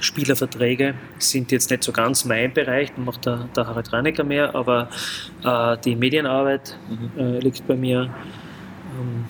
Spielerverträge 0.00 0.94
sind 1.18 1.52
jetzt 1.52 1.70
nicht 1.70 1.84
so 1.84 1.92
ganz 1.92 2.24
mein 2.24 2.52
Bereich, 2.52 2.92
dann 2.94 3.04
macht 3.04 3.26
der, 3.26 3.48
der 3.56 3.66
Harald 3.66 3.92
Reinecker 3.92 4.24
mehr, 4.24 4.54
aber 4.54 4.88
äh, 5.44 5.76
die 5.84 5.96
Medienarbeit 5.96 6.76
mhm. 6.88 7.20
äh, 7.20 7.38
liegt 7.40 7.66
bei 7.66 7.76
mir. 7.76 8.02
Ähm, 8.98 9.24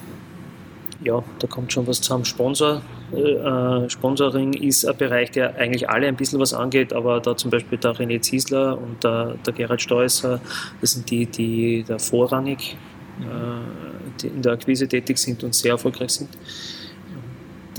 ja, 1.03 1.23
da 1.39 1.47
kommt 1.47 1.73
schon 1.73 1.87
was 1.87 2.03
zusammen. 2.03 2.27
Sponsor, 2.27 2.83
äh, 3.13 3.89
Sponsoring 3.89 4.53
ist 4.53 4.85
ein 4.87 4.97
Bereich, 4.99 5.31
der 5.31 5.57
eigentlich 5.57 5.89
alle 5.89 6.07
ein 6.07 6.17
bisschen 6.17 6.39
was 6.39 6.53
angeht, 6.53 6.93
aber 6.93 7.21
da 7.21 7.37
zum 7.37 7.51
Beispiel 7.51 7.79
der 7.79 7.93
René 7.93 8.21
Ziesler 8.21 8.77
und 8.77 9.03
der, 9.03 9.37
der 9.47 9.53
Gerhard 9.55 9.81
Steusser, 9.81 10.41
das 10.83 10.93
sind 10.93 11.11
die, 11.11 11.25
die 11.25 11.85
da 11.89 11.99
vorrangig 11.99 12.77
äh, 13.21 14.21
die 14.23 14.29
in 14.29 14.43
der 14.43 14.53
Akquise 14.53 14.87
tätig 14.89 15.19
sind 15.19 15.43
und 15.45 15.55
sehr 15.55 15.73
erfolgreich 15.73 16.11
sind. 16.11 16.31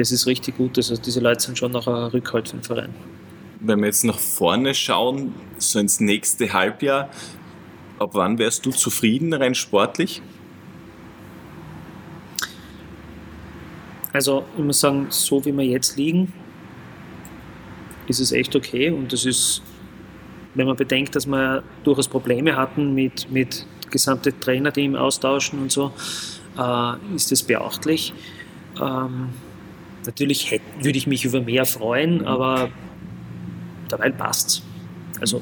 Das 0.02 0.12
ist 0.12 0.26
richtig 0.26 0.58
gut. 0.58 0.80
Also 0.80 0.98
diese 0.98 1.20
Leute 1.20 1.44
sind 1.44 1.60
schon 1.60 1.74
noch 1.74 1.86
ein 1.86 2.06
Rückhalt 2.06 2.50
für 2.50 2.56
den 2.58 2.64
Verein. 2.64 2.96
Wenn 3.60 3.82
wir 3.82 3.86
jetzt 3.86 4.04
nach 4.04 4.18
vorne 4.18 4.74
schauen, 4.74 5.36
so 5.60 5.78
ins 5.78 6.00
nächste 6.00 6.52
Halbjahr, 6.52 7.12
ab 8.00 8.10
wann 8.14 8.40
wärst 8.40 8.66
du 8.66 8.72
zufrieden 8.72 9.32
rein 9.32 9.54
sportlich? 9.54 10.24
Also 14.12 14.44
ich 14.58 14.64
muss 14.64 14.80
sagen, 14.80 15.06
so 15.10 15.46
wie 15.46 15.56
wir 15.56 15.66
jetzt 15.66 15.98
liegen, 15.98 16.34
ist 18.08 18.20
es 18.20 18.32
echt 18.32 18.56
okay 18.56 18.90
und 18.90 19.14
das 19.14 19.26
ist, 19.26 19.62
wenn 20.56 20.66
man 20.66 20.78
bedenkt, 20.78 21.16
dass 21.16 21.28
wir 21.28 21.62
durchaus 21.84 22.08
Probleme 22.08 22.56
hatten 22.56 22.96
mit, 22.96 23.30
mit 23.30 23.68
gesamte 23.92 24.34
Trainerteam 24.40 24.96
austauschen 24.96 25.62
und 25.62 25.72
so, 25.72 25.94
äh, 26.58 27.16
ist 27.16 27.32
das 27.32 27.44
beachtlich. 27.44 28.16
Ähm, 28.82 29.30
natürlich 30.06 30.52
hätte, 30.52 30.64
würde 30.82 30.98
ich 30.98 31.08
mich 31.08 31.26
über 31.26 31.42
mehr 31.42 31.66
freuen, 31.66 32.26
aber 32.26 32.70
dabei 33.90 34.10
passt 34.10 34.48
es. 34.48 34.62
Also 35.20 35.42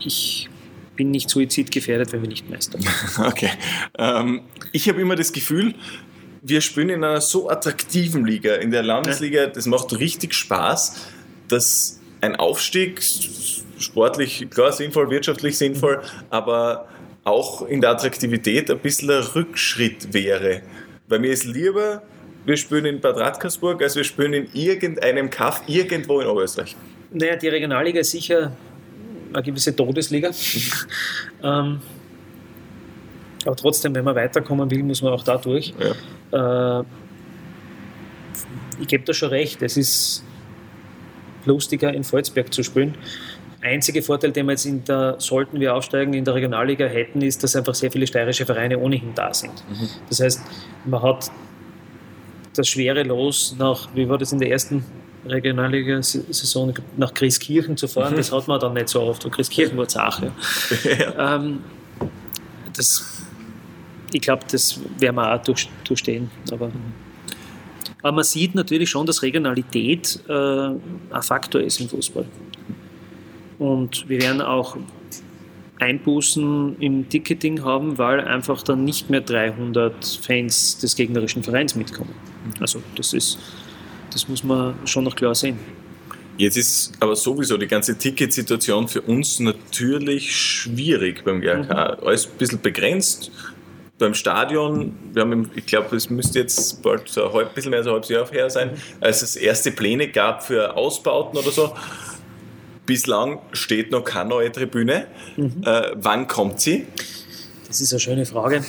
ich 0.00 0.48
bin 0.96 1.10
nicht 1.10 1.28
suizidgefährdet, 1.28 2.12
wenn 2.12 2.22
wir 2.22 2.28
nicht 2.28 2.48
meistern. 2.48 2.82
Okay. 3.18 3.50
Ähm, 3.98 4.42
ich 4.72 4.88
habe 4.88 5.00
immer 5.00 5.16
das 5.16 5.32
Gefühl, 5.32 5.74
wir 6.42 6.60
spielen 6.60 6.90
in 6.90 7.04
einer 7.04 7.20
so 7.20 7.48
attraktiven 7.48 8.24
Liga, 8.26 8.56
in 8.56 8.70
der 8.70 8.82
Landesliga, 8.82 9.46
das 9.46 9.66
macht 9.66 9.98
richtig 9.98 10.34
Spaß, 10.34 11.06
dass 11.48 12.00
ein 12.20 12.36
Aufstieg 12.36 13.02
sportlich, 13.78 14.48
klar 14.50 14.72
sinnvoll, 14.72 15.10
wirtschaftlich 15.10 15.56
sinnvoll, 15.56 16.02
aber 16.30 16.88
auch 17.24 17.62
in 17.62 17.80
der 17.80 17.90
Attraktivität 17.90 18.70
ein 18.70 18.78
bisschen 18.78 19.10
ein 19.10 19.22
Rückschritt 19.22 20.12
wäre. 20.12 20.62
Weil 21.08 21.18
mir 21.20 21.32
ist 21.32 21.44
lieber, 21.44 22.02
wir 22.44 22.56
spielen 22.56 22.84
in 22.86 23.00
Bad 23.00 23.16
Radkersburg, 23.16 23.82
als 23.82 23.96
wir 23.96 24.04
spielen 24.04 24.32
in 24.34 24.48
irgendeinem 24.52 25.30
Kaff 25.30 25.62
irgendwo 25.66 26.20
in 26.20 26.26
Oberösterreich. 26.26 26.76
Naja, 27.10 27.36
die 27.36 27.48
Regionalliga 27.48 28.00
ist 28.00 28.10
sicher 28.10 28.52
eine 29.32 29.42
gewisse 29.42 29.74
Todesliga. 29.74 30.30
ähm, 31.42 31.80
aber 33.44 33.56
trotzdem, 33.56 33.94
wenn 33.94 34.04
man 34.04 34.14
weiterkommen 34.14 34.70
will, 34.70 34.82
muss 34.82 35.02
man 35.02 35.12
auch 35.12 35.24
da 35.24 35.36
durch. 35.36 35.74
Ja. 36.32 36.80
Äh, 36.80 36.84
ich 38.80 38.88
gebe 38.88 39.04
da 39.04 39.12
schon 39.12 39.28
recht, 39.28 39.62
es 39.62 39.76
ist 39.76 40.24
lustiger 41.44 41.92
in 41.92 42.04
Volzberg 42.04 42.52
zu 42.52 42.62
spielen. 42.62 42.96
Einziger 43.60 44.02
Vorteil, 44.02 44.32
den 44.32 44.46
wir 44.46 44.52
jetzt 44.52 44.66
in 44.66 44.84
der, 44.84 45.16
sollten 45.18 45.58
wir 45.58 45.74
aufsteigen, 45.74 46.12
in 46.12 46.24
der 46.24 46.34
Regionalliga 46.34 46.86
hätten, 46.86 47.22
ist, 47.22 47.42
dass 47.42 47.56
einfach 47.56 47.74
sehr 47.74 47.90
viele 47.90 48.06
steirische 48.06 48.44
Vereine 48.44 48.78
ohnehin 48.78 49.14
da 49.14 49.32
sind. 49.32 49.52
Mhm. 49.70 49.88
Das 50.08 50.20
heißt, 50.20 50.42
man 50.84 51.02
hat 51.02 51.30
das 52.54 52.68
schwere 52.68 53.02
Los 53.02 53.54
nach, 53.58 53.88
wie 53.94 54.08
war 54.08 54.18
das 54.18 54.32
in 54.32 54.38
der 54.38 54.50
ersten 54.50 54.84
Regionalliga-Saison, 55.26 56.74
nach 56.96 57.14
Christkirchen 57.14 57.76
zu 57.76 57.88
fahren, 57.88 58.12
mhm. 58.12 58.18
das 58.18 58.30
hat 58.30 58.46
man 58.46 58.60
dann 58.60 58.74
nicht 58.74 58.88
so 58.88 59.00
oft. 59.00 59.24
Und 59.24 59.30
Christkirchen 59.30 59.76
war 59.76 59.88
Sache. 59.88 60.32
Ja. 60.84 61.36
Ähm, 61.36 61.60
das 62.76 63.24
ich 64.14 64.20
glaube, 64.20 64.44
das 64.50 64.80
werden 64.98 65.16
wir 65.16 65.34
auch 65.34 65.42
durch, 65.42 65.68
durchstehen. 65.82 66.30
Aber, 66.52 66.70
aber, 68.00 68.12
man 68.12 68.24
sieht 68.24 68.54
natürlich 68.54 68.88
schon, 68.88 69.06
dass 69.06 69.22
Regionalität 69.22 70.20
äh, 70.28 70.32
ein 70.32 71.22
Faktor 71.22 71.60
ist 71.60 71.80
im 71.80 71.88
Fußball. 71.88 72.24
Und 73.58 74.08
wir 74.08 74.22
werden 74.22 74.40
auch 74.40 74.76
Einbußen 75.80 76.76
im 76.78 77.08
Ticketing 77.08 77.64
haben, 77.64 77.98
weil 77.98 78.20
einfach 78.20 78.62
dann 78.62 78.84
nicht 78.84 79.10
mehr 79.10 79.20
300 79.20 80.04
Fans 80.22 80.78
des 80.78 80.94
gegnerischen 80.94 81.42
Vereins 81.42 81.74
mitkommen. 81.74 82.14
Also 82.60 82.82
das 82.96 83.12
ist, 83.12 83.38
das 84.12 84.28
muss 84.28 84.44
man 84.44 84.74
schon 84.86 85.04
noch 85.04 85.16
klar 85.16 85.34
sehen. 85.34 85.58
Jetzt 86.36 86.56
ist 86.56 86.92
aber 86.98 87.14
sowieso 87.14 87.56
die 87.56 87.68
ganze 87.68 87.96
Ticketsituation 87.96 88.88
für 88.88 89.02
uns 89.02 89.38
natürlich 89.38 90.34
schwierig 90.34 91.24
beim 91.24 91.40
GRK. 91.40 91.62
Mhm. 91.62 92.06
Alles 92.06 92.26
ein 92.26 92.38
bisschen 92.38 92.60
begrenzt 92.60 93.30
beim 93.98 94.14
Stadion, 94.14 94.96
wir 95.12 95.22
haben, 95.22 95.50
ich 95.54 95.66
glaube, 95.66 95.94
es 95.96 96.10
müsste 96.10 96.40
jetzt 96.40 96.82
bald 96.82 97.08
so 97.08 97.26
ein 97.26 97.32
halb, 97.32 97.54
bisschen 97.54 97.70
mehr 97.70 97.78
als 97.78 97.86
ein 97.86 97.92
halbes 97.92 98.08
Jahr 98.08 98.28
her 98.30 98.50
sein, 98.50 98.70
als 99.00 99.22
es 99.22 99.36
erste 99.36 99.70
Pläne 99.70 100.08
gab 100.08 100.42
für 100.42 100.76
Ausbauten 100.76 101.38
oder 101.38 101.50
so. 101.50 101.74
Bislang 102.86 103.38
steht 103.52 103.92
noch 103.92 104.04
keine 104.04 104.30
neue 104.30 104.52
Tribüne. 104.52 105.06
Mhm. 105.36 105.62
Äh, 105.64 105.92
wann 105.94 106.26
kommt 106.26 106.60
sie? 106.60 106.86
Das 107.68 107.80
ist 107.80 107.92
eine 107.92 108.00
schöne 108.00 108.26
Frage. 108.26 108.64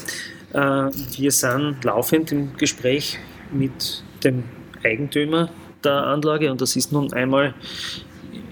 Äh, 0.53 0.59
wir 0.59 1.31
sind 1.31 1.83
laufend 1.83 2.31
im 2.31 2.55
Gespräch 2.55 3.17
mit 3.51 4.03
dem 4.23 4.43
Eigentümer 4.83 5.49
der 5.83 6.03
Anlage 6.03 6.51
und 6.51 6.61
das 6.61 6.75
ist 6.75 6.91
nun 6.91 7.11
einmal 7.13 7.53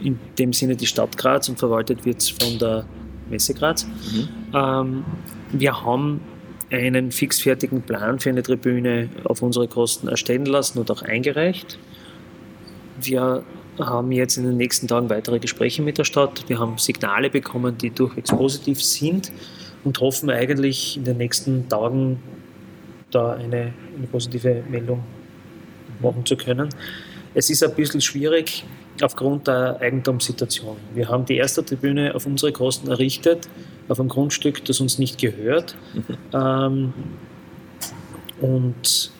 in 0.01 0.19
dem 0.38 0.53
Sinne 0.53 0.75
die 0.75 0.86
Stadt 0.86 1.17
Graz 1.17 1.49
und 1.49 1.60
verwaltet 1.60 2.06
wird 2.06 2.21
es 2.21 2.29
von 2.29 2.60
der 2.60 2.86
Messe 3.29 3.53
Graz. 3.53 3.86
Mhm. 3.86 4.29
Ähm, 4.53 5.06
wir 5.51 5.84
haben 5.84 6.21
einen 6.71 7.12
fixfertigen 7.12 7.82
Plan 7.84 8.19
für 8.19 8.29
eine 8.29 8.43
Tribüne 8.43 9.10
auf 9.25 9.41
unsere 9.41 9.67
Kosten 9.67 10.08
erstellen 10.08 10.45
lassen 10.45 10.79
und 10.79 10.89
auch 10.89 11.03
eingereicht. 11.03 11.77
Wir 12.99 13.43
haben 13.79 14.12
jetzt 14.12 14.38
in 14.38 14.43
den 14.43 14.58
nächsten 14.58 14.88
Tagen 14.88 15.10
weitere 15.10 15.39
Gespräche 15.39 15.82
mit 15.82 15.97
der 15.97 16.03
Stadt. 16.03 16.45
Wir 16.47 16.60
haben 16.60 16.77
Signale 16.77 17.29
bekommen, 17.29 17.77
die 17.77 17.89
durchwegs 17.89 18.32
positiv 18.32 18.84
sind 18.84 19.32
und 19.84 19.99
hoffen 19.99 20.29
eigentlich 20.29 20.97
in 20.97 21.03
den 21.03 21.17
nächsten 21.17 21.67
Tagen 21.69 22.19
da 23.12 23.34
eine, 23.34 23.73
eine 23.95 24.08
positive 24.08 24.63
Meldung 24.69 25.03
machen 26.01 26.25
zu 26.25 26.36
können. 26.36 26.69
Es 27.34 27.49
ist 27.49 27.63
ein 27.63 27.73
bisschen 27.73 28.01
schwierig 28.01 28.63
aufgrund 29.01 29.47
der 29.47 29.79
Eigentumssituation. 29.82 30.77
Wir 30.93 31.10
haben 31.10 31.25
die 31.25 31.38
erste 31.38 31.65
Tribüne 31.65 32.13
auf 32.13 32.25
unsere 32.25 32.51
Kosten 32.51 32.89
errichtet 32.89 33.47
auf 33.89 33.99
einem 33.99 34.10
Grundstück, 34.10 34.63
das 34.65 34.79
uns 34.79 34.97
nicht 34.97 35.19
gehört. 35.19 35.75
Mhm. 35.93 36.17
Ähm, 36.34 36.93
und 38.41 39.12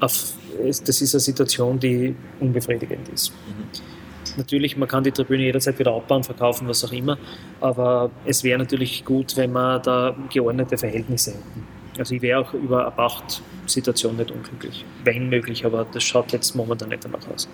auf, 0.00 0.34
das 0.58 1.00
ist 1.00 1.14
eine 1.14 1.20
Situation, 1.20 1.78
die 1.78 2.14
unbefriedigend 2.40 3.08
ist. 3.08 3.30
Mhm. 3.30 4.36
natürlich, 4.36 4.76
man 4.76 4.88
kann 4.88 5.04
die 5.04 5.10
Tribüne 5.10 5.44
jederzeit 5.44 5.78
wieder 5.78 5.92
abbauen, 5.92 6.22
verkaufen, 6.22 6.68
was 6.68 6.84
auch 6.84 6.92
immer, 6.92 7.18
aber 7.60 8.10
es 8.24 8.44
wäre 8.44 8.58
natürlich 8.58 9.04
gut, 9.04 9.36
wenn 9.36 9.52
man 9.52 9.82
da 9.82 10.14
geordnete 10.32 10.76
Verhältnisse 10.78 11.32
hätten. 11.32 11.77
Also 11.96 12.14
ich 12.14 12.22
wäre 12.22 12.40
auch 12.40 12.54
über 12.54 12.86
eine 12.86 12.90
Pachtsituation 12.94 14.16
nicht 14.16 14.30
unglücklich, 14.30 14.84
wenn 15.04 15.28
möglich, 15.28 15.64
aber 15.64 15.86
das 15.92 16.04
schaut 16.04 16.32
jetzt 16.32 16.54
momentan 16.54 16.90
nicht 16.90 17.04
danach 17.04 17.26
aus. 17.28 17.48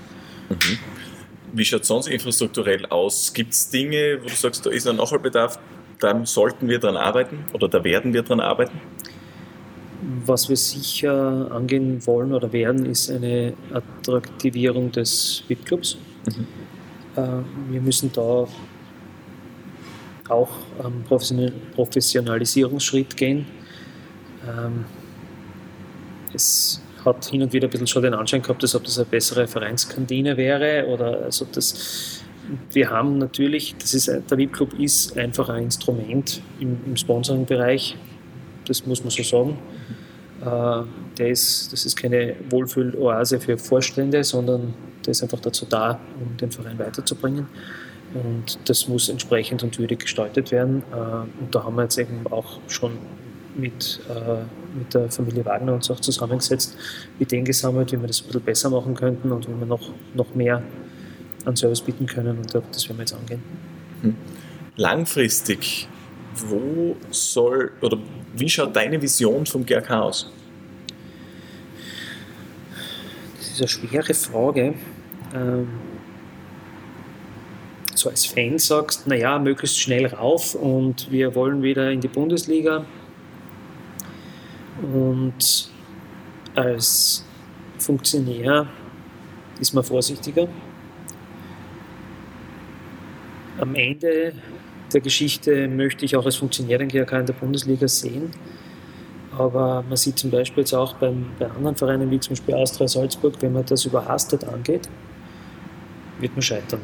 Mhm. 0.49 0.79
Wie 1.53 1.65
schaut 1.65 1.83
es 1.83 1.89
sonst 1.89 2.09
infrastrukturell 2.09 2.87
aus? 2.87 3.33
Gibt 3.33 3.53
es 3.53 3.71
Dinge, 3.71 4.19
wo 4.23 4.27
du 4.27 4.35
sagst, 4.35 4.67
da 4.67 4.71
ist 4.71 4.89
ein 4.89 4.97
Nachholbedarf, 4.97 5.59
da 6.01 6.27
sollten 6.27 6.69
wir 6.69 6.81
dran 6.81 6.97
arbeiten 6.97 7.45
oder 7.53 7.69
da 7.69 7.85
werden 7.85 8.13
wir 8.13 8.23
dran 8.23 8.41
arbeiten? 8.41 8.81
Was 10.27 10.49
wir 10.49 10.57
sicher 10.57 11.49
angehen 11.51 12.05
wollen 12.07 12.35
oder 12.35 12.53
werden, 12.53 12.85
ist 12.85 13.11
eine 13.11 13.55
Attraktivierung 13.73 14.91
des 14.93 15.45
VIP-Clubs. 15.49 15.97
Mhm. 16.27 16.47
Äh, 17.17 17.43
wir 17.71 17.81
müssen 17.81 18.11
da 18.13 18.47
auch 20.29 20.51
einen 20.83 21.05
Professionalisierungsschritt 21.75 23.17
gehen. 23.17 23.47
Ähm, 24.49 24.85
es 26.33 26.81
hat 27.05 27.25
hin 27.27 27.43
und 27.43 27.53
wieder 27.53 27.69
ein 27.69 27.71
bisschen 27.71 27.87
schon 27.87 28.03
den 28.03 28.15
Anschein 28.15 28.43
gehabt, 28.43 28.63
als 28.63 28.75
ob 28.75 28.85
das 28.85 28.99
eine 28.99 29.07
bessere 29.07 29.47
Vereinskantine 29.47 30.37
wäre 30.37 30.87
oder 30.87 31.23
also 31.25 31.47
das 31.51 32.23
wir 32.73 32.91
haben 32.91 33.19
natürlich, 33.19 33.75
das 33.79 33.95
ist, 33.95 34.09
der 34.09 34.39
VIP-Club 34.39 34.79
ist 34.79 35.17
einfach 35.17 35.49
ein 35.49 35.65
Instrument 35.65 36.43
im, 36.61 36.79
im 36.87 36.97
Sponsoring-Bereich, 36.97 37.97
das 38.67 38.87
muss 38.87 39.03
man 39.03 39.11
so 39.11 39.23
sagen. 39.23 39.59
Äh, 40.43 40.83
der 41.19 41.29
ist, 41.29 41.73
das 41.73 41.87
ist 41.87 41.97
keine 41.97 42.37
Wohlfühl-Oase 42.51 43.41
für 43.41 43.57
Vorstände, 43.57 44.25
sondern 44.25 44.75
der 45.07 45.13
ist 45.13 45.23
einfach 45.23 45.41
dazu 45.41 45.67
da, 45.69 46.01
um 46.21 46.37
den 46.37 46.51
Verein 46.51 46.79
weiterzubringen. 46.79 47.47
Und 48.15 48.59
das 48.67 48.89
muss 48.89 49.09
entsprechend 49.09 49.63
und 49.63 49.79
würdig 49.79 50.01
gestaltet 50.01 50.53
werden. 50.53 50.83
Äh, 50.93 50.97
und 51.41 51.55
da 51.55 51.65
haben 51.65 51.77
wir 51.77 51.83
jetzt 51.83 51.99
eben 51.99 52.27
auch 52.31 52.61
schon 52.69 52.93
mit, 53.57 54.01
äh, 54.09 54.43
mit 54.77 54.95
der 54.95 55.11
Familie 55.11 55.45
Wagner 55.45 55.75
uns 55.75 55.91
auch 55.91 56.01
zusammengesetzt, 56.01 56.77
Ideen 57.19 57.45
gesammelt, 57.45 57.93
wie 57.93 58.01
wir 58.01 58.07
das 58.07 58.21
ein 58.21 58.27
bisschen 58.27 58.43
besser 58.43 58.71
machen 58.71 58.95
könnten 58.95 59.33
und 59.33 59.49
wie 59.49 59.59
wir 59.59 59.67
noch, 59.67 59.91
noch 60.15 60.35
mehr 60.35 60.63
an 61.45 61.57
Service 61.57 61.81
bieten 61.81 62.07
können. 62.07 62.39
Und 62.39 62.55
das 62.55 62.89
werden 62.89 62.99
wir 62.99 63.03
jetzt 63.03 63.15
angehen. 63.15 63.43
Hm. 64.03 64.17
Langfristig, 64.77 65.89
wo 66.35 66.97
soll 67.11 67.73
oder 67.81 67.99
wie 68.37 68.49
schaut 68.49 68.75
deine 68.75 69.01
Vision 69.01 69.47
vom 69.47 69.65
GRK 69.65 70.01
aus? 70.01 70.31
Das 73.39 73.49
ist 73.51 73.61
eine 73.61 73.69
schwere 73.69 74.15
Frage. 74.15 74.75
Ähm, 75.33 75.69
so 77.95 78.11
als 78.11 78.27
Fan 78.27 78.59
sagst, 78.59 79.07
naja, 79.07 79.39
möglichst 79.39 79.79
schnell 79.79 80.07
rauf 80.07 80.55
und 80.55 81.11
wir 81.11 81.35
wollen 81.35 81.63
wieder 81.63 81.91
in 81.91 82.01
die 82.01 82.09
Bundesliga. 82.09 82.85
Und 84.83 85.71
als 86.55 87.25
Funktionär 87.79 88.67
ist 89.61 89.75
man 89.75 89.85
vorsichtiger. 89.85 90.49
Am 93.59 93.75
Ende 93.75 94.33
der 94.93 95.01
Geschichte 95.01 95.69
möchte 95.69 96.05
ich 96.05 96.17
auch 96.17 96.25
als 96.25 96.37
Funktionär 96.37 96.79
den 96.79 96.89
GRK 96.89 97.21
in 97.21 97.27
der 97.27 97.35
Bundesliga 97.35 97.87
sehen. 97.89 98.31
Aber 99.37 99.85
man 99.89 99.97
sieht 99.97 100.19
zum 100.19 100.31
Beispiel 100.31 100.63
jetzt 100.63 100.73
auch 100.75 100.95
beim, 100.95 101.27
bei 101.39 101.51
anderen 101.51 101.75
Vereinen 101.75 102.11
wie 102.11 102.21
zum 102.21 102.35
Beispiel 102.35 102.55
Austria 102.55 102.87
Salzburg, 102.87 103.35
wenn 103.41 103.53
man 103.53 103.67
das 103.67 103.85
überhastet 103.85 104.45
angeht, 104.45 104.89
wird 106.21 106.33
man 106.33 106.43
scheitern. 106.43 106.81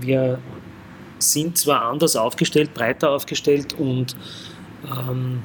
Wir 0.00 0.38
sind 1.18 1.56
zwar 1.56 1.82
anders 1.82 2.16
aufgestellt, 2.16 2.74
breiter 2.74 3.10
aufgestellt 3.10 3.74
und 3.78 4.14
ähm, 4.84 5.42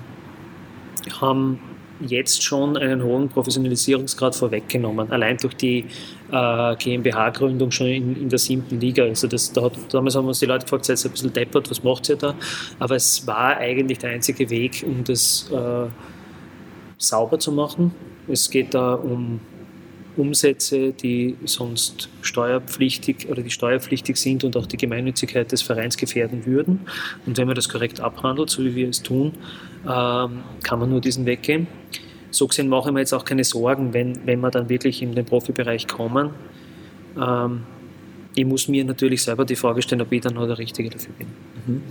haben 1.20 1.60
jetzt 2.00 2.44
schon 2.44 2.78
einen 2.78 3.04
hohen 3.04 3.30
Professionalisierungsgrad 3.30 4.36
vorweggenommen, 4.36 5.12
allein 5.12 5.38
durch 5.38 5.56
die 5.56 5.86
äh, 6.32 6.76
GmbH-Gründung 6.76 7.72
schon 7.72 7.88
in, 7.88 8.22
in, 8.24 8.30
der 8.30 8.40
siebten 8.40 8.80
Liga. 8.80 9.04
Also 9.04 9.28
das, 9.28 9.52
da 9.54 9.64
hat, 9.64 9.74
damals 9.90 10.16
haben 10.16 10.28
uns 10.28 10.40
die 10.40 10.46
Leute 10.46 10.66
gefragt, 10.66 10.86
seid 10.86 11.04
ihr 11.04 11.10
ein 11.10 11.12
bisschen 11.12 11.34
deppert, 11.34 11.70
was 11.70 11.84
macht 11.84 12.10
ihr 12.10 12.16
da? 12.16 12.36
Aber 12.80 12.96
es 12.96 13.26
war 13.28 13.58
eigentlich 13.58 14.00
der 14.00 14.12
einzige 14.12 14.50
Weg, 14.50 14.84
um 14.86 15.04
das 15.04 15.50
äh, 15.52 15.88
sauber 16.98 17.40
zu 17.40 17.52
machen. 17.52 17.94
Es 18.28 18.50
geht 18.50 18.74
da 18.74 18.96
um 18.96 19.40
Umsätze, 20.16 20.94
die 20.94 21.36
sonst 21.46 22.10
steuerpflichtig 22.22 23.28
oder 23.30 23.42
die 23.42 23.50
steuerpflichtig 23.50 24.18
sind 24.18 24.44
und 24.44 24.56
auch 24.56 24.68
die 24.68 24.78
Gemeinnützigkeit 24.78 25.52
des 25.52 25.62
Vereins 25.62 25.98
gefährden 25.98 26.46
würden. 26.46 26.82
Und 27.26 27.38
wenn 27.38 27.48
man 27.48 27.56
das 27.56 27.68
korrekt 27.68 28.00
abhandelt, 28.00 28.50
so 28.50 28.64
wie 28.64 28.76
wir 28.76 28.90
es 28.90 29.02
tun, 29.02 29.34
kann 29.86 30.80
man 30.80 30.90
nur 30.90 31.02
diesen 31.02 31.26
Weg 31.26 31.44
gehen. 31.44 31.68
So 32.32 32.48
gesehen 32.48 32.68
mache 32.68 32.90
ich 32.90 32.94
mir 32.94 33.02
jetzt 33.02 33.14
auch 33.14 33.26
keine 33.26 33.44
Sorgen, 33.44 33.94
wenn, 33.94 34.26
wenn 34.26 34.40
wir 34.40 34.50
dann 34.50 34.70
wirklich 34.70 35.02
in 35.02 35.14
den 35.14 35.26
Profibereich 35.26 35.88
kommen. 35.88 36.32
Ähm, 37.22 37.64
ich 38.36 38.46
muss 38.46 38.68
mir 38.68 38.84
natürlich 38.84 39.22
selber 39.22 39.46
die 39.46 39.56
Frage 39.56 39.82
stellen, 39.82 40.02
ob 40.02 40.12
ich 40.12 40.22
dann 40.22 40.34
noch 40.34 40.48
der 40.48 40.58
Richtige 40.58 40.90
dafür 40.90 41.14
bin. 41.14 41.28
Mhm. 41.68 41.84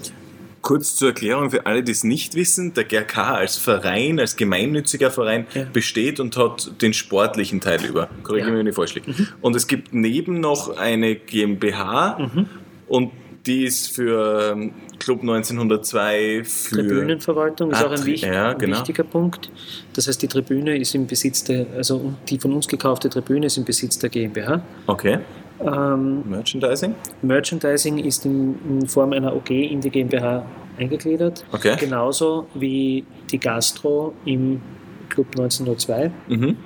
Kurz 0.60 0.94
zur 0.94 1.08
Erklärung 1.08 1.50
für 1.50 1.66
alle, 1.66 1.82
die 1.82 1.90
es 1.90 2.04
nicht 2.04 2.34
wissen, 2.36 2.72
der 2.74 2.84
GRK 2.84 3.34
als 3.34 3.56
Verein, 3.56 4.20
als 4.20 4.36
gemeinnütziger 4.36 5.10
Verein 5.10 5.46
ja. 5.54 5.64
besteht 5.64 6.20
und 6.20 6.36
hat 6.36 6.82
den 6.82 6.92
sportlichen 6.92 7.60
Teil 7.60 7.84
über. 7.84 8.08
Korrigiere 8.22 8.48
ja. 8.48 8.54
mich, 8.54 8.60
wenn 8.60 8.66
ich 8.68 8.74
falsch 8.74 8.94
liege. 8.94 9.10
Mhm. 9.10 9.28
Und 9.40 9.56
es 9.56 9.66
gibt 9.66 9.92
neben 9.92 10.40
noch 10.40 10.76
eine 10.76 11.16
GmbH 11.16 12.18
mhm. 12.18 12.46
und 12.86 13.10
die 13.46 13.64
ist 13.64 13.94
für 13.94 14.52
ähm, 14.52 14.72
Club 14.98 15.20
1902 15.20 16.44
für 16.44 16.76
Tribünenverwaltung 16.76 17.72
ist 17.72 17.84
auch 17.84 17.90
ein, 17.90 18.06
wichtig, 18.06 18.30
ja, 18.30 18.52
genau. 18.52 18.78
wichtiger 18.78 19.04
Punkt. 19.04 19.50
Das 19.94 20.06
heißt, 20.06 20.22
die 20.22 20.28
Tribüne 20.28 20.76
ist 20.76 20.94
im 20.94 21.06
Besitz 21.06 21.44
der, 21.44 21.66
also 21.76 22.14
die 22.28 22.38
von 22.38 22.52
uns 22.52 22.68
gekaufte 22.68 23.08
Tribüne 23.08 23.46
ist 23.46 23.56
im 23.56 23.64
Besitz 23.64 23.98
der 23.98 24.10
GmbH. 24.10 24.62
Okay. 24.86 25.18
Ähm, 25.60 26.22
Merchandising? 26.28 26.94
Merchandising 27.22 27.98
ist 27.98 28.24
in, 28.24 28.58
in, 28.68 28.86
Form 28.88 29.12
einer 29.12 29.34
OG 29.34 29.50
in 29.50 29.80
die 29.80 29.90
GmbH 29.90 30.44
eingegliedert. 30.78 31.44
Okay. 31.52 31.76
Genauso 31.78 32.46
wie 32.54 33.04
die 33.30 33.38
Gastro 33.38 34.14
im 34.24 34.60
Club 35.08 35.26
1902. 35.32 36.10
Mhm. 36.28 36.56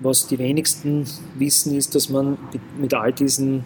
Was 0.00 0.26
die 0.26 0.38
wenigsten 0.38 1.04
wissen, 1.38 1.74
ist, 1.76 1.94
dass 1.94 2.08
man 2.08 2.36
mit 2.78 2.92
all 2.94 3.12
diesen 3.12 3.64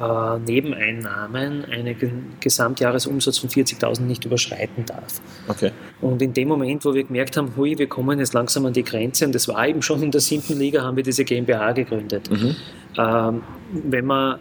äh, 0.00 0.38
Nebeneinnahmen 0.38 1.64
einen 1.66 2.36
Gesamtjahresumsatz 2.40 3.38
von 3.38 3.50
40.000 3.50 4.02
nicht 4.02 4.24
überschreiten 4.24 4.84
darf. 4.86 5.20
Okay. 5.46 5.70
Und 6.00 6.20
in 6.20 6.32
dem 6.32 6.48
Moment, 6.48 6.84
wo 6.84 6.94
wir 6.94 7.04
gemerkt 7.04 7.36
haben, 7.36 7.52
hui, 7.56 7.78
wir 7.78 7.86
kommen 7.86 8.18
jetzt 8.18 8.34
langsam 8.34 8.66
an 8.66 8.72
die 8.72 8.82
Grenze, 8.82 9.26
und 9.26 9.34
das 9.34 9.46
war 9.48 9.68
eben 9.68 9.82
schon 9.82 10.02
in 10.02 10.10
der 10.10 10.20
siebten 10.20 10.58
Liga, 10.58 10.82
haben 10.82 10.96
wir 10.96 11.04
diese 11.04 11.24
GmbH 11.24 11.72
gegründet. 11.72 12.30
Mhm. 12.30 12.56
Ähm, 12.98 13.42
wenn 13.72 14.04
man 14.04 14.38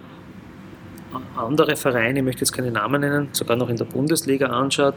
andere 1.35 1.75
Vereine, 1.75 2.19
ich 2.19 2.25
möchte 2.25 2.41
jetzt 2.41 2.53
keine 2.53 2.71
Namen 2.71 3.01
nennen, 3.01 3.29
sogar 3.33 3.55
noch 3.55 3.69
in 3.69 3.77
der 3.77 3.85
Bundesliga 3.85 4.47
anschaut, 4.47 4.95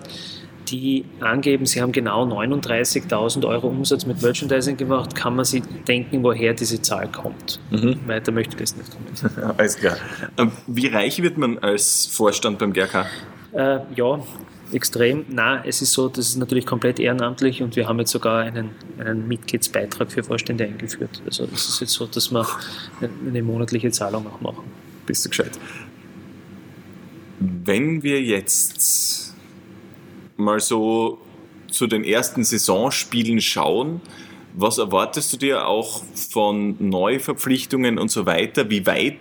die 0.69 1.05
angeben, 1.21 1.67
sie 1.67 1.81
haben 1.81 1.93
genau 1.93 2.25
39.000 2.25 3.47
Euro 3.47 3.69
Umsatz 3.69 4.07
mit 4.07 4.23
Merchandising 4.23 4.77
gemacht, 4.77 5.15
kann 5.15 5.37
man 5.37 5.45
sich 5.45 5.63
denken, 5.87 6.23
woher 6.23 6.55
diese 6.55 6.81
Zahl 6.83 7.09
kommt. 7.09 7.61
Mhm. 7.71 8.01
Weiter 8.07 8.33
möchte 8.33 8.55
ich 8.55 8.61
das 8.61 8.77
nicht 8.77 8.91
kommen. 8.91 9.55
Alles 9.59 9.77
klar. 9.77 9.97
Ähm, 10.39 10.53
wie 10.67 10.89
reich 10.89 11.23
wird 11.23 11.39
man 11.39 11.59
als 11.59 12.07
Vorstand 12.07 12.59
beim 12.59 12.73
GRK? 12.73 13.07
Äh, 13.53 13.79
ja, 13.95 14.21
extrem. 14.73 15.25
Na, 15.29 15.65
es 15.65 15.83
ist 15.83 15.93
so, 15.93 16.09
das 16.09 16.29
ist 16.29 16.37
natürlich 16.37 16.67
komplett 16.67 16.99
ehrenamtlich 16.99 17.63
und 17.63 17.77
wir 17.77 17.89
haben 17.89 17.99
jetzt 17.99 18.11
sogar 18.11 18.41
einen, 18.41 18.71
einen 18.99 19.29
Mitgliedsbeitrag 19.29 20.11
für 20.11 20.23
Vorstände 20.23 20.65
eingeführt. 20.65 21.23
Also 21.25 21.45
es 21.53 21.69
ist 21.69 21.81
jetzt 21.81 21.93
so, 21.93 22.07
dass 22.07 22.31
wir 22.31 22.47
eine 23.27 23.43
monatliche 23.43 23.91
Zahlung 23.91 24.27
auch 24.27 24.41
machen. 24.41 24.65
Bist 25.07 25.25
du 25.25 25.29
gescheit? 25.29 25.53
Wenn 27.39 28.03
wir 28.03 28.23
jetzt 28.23 29.26
mal 30.37 30.61
so 30.61 31.19
zu 31.69 31.87
den 31.87 32.05
ersten 32.05 32.45
Saisonspielen 32.45 33.41
schauen, 33.41 34.01
was 34.55 34.79
erwartest 34.79 35.33
du 35.33 35.37
dir 35.37 35.67
auch 35.67 36.03
von 36.31 36.77
Neuverpflichtungen 36.79 37.99
und 37.99 38.11
so 38.11 38.25
weiter? 38.25 38.71
Wie 38.71 38.87
weit 38.87 39.17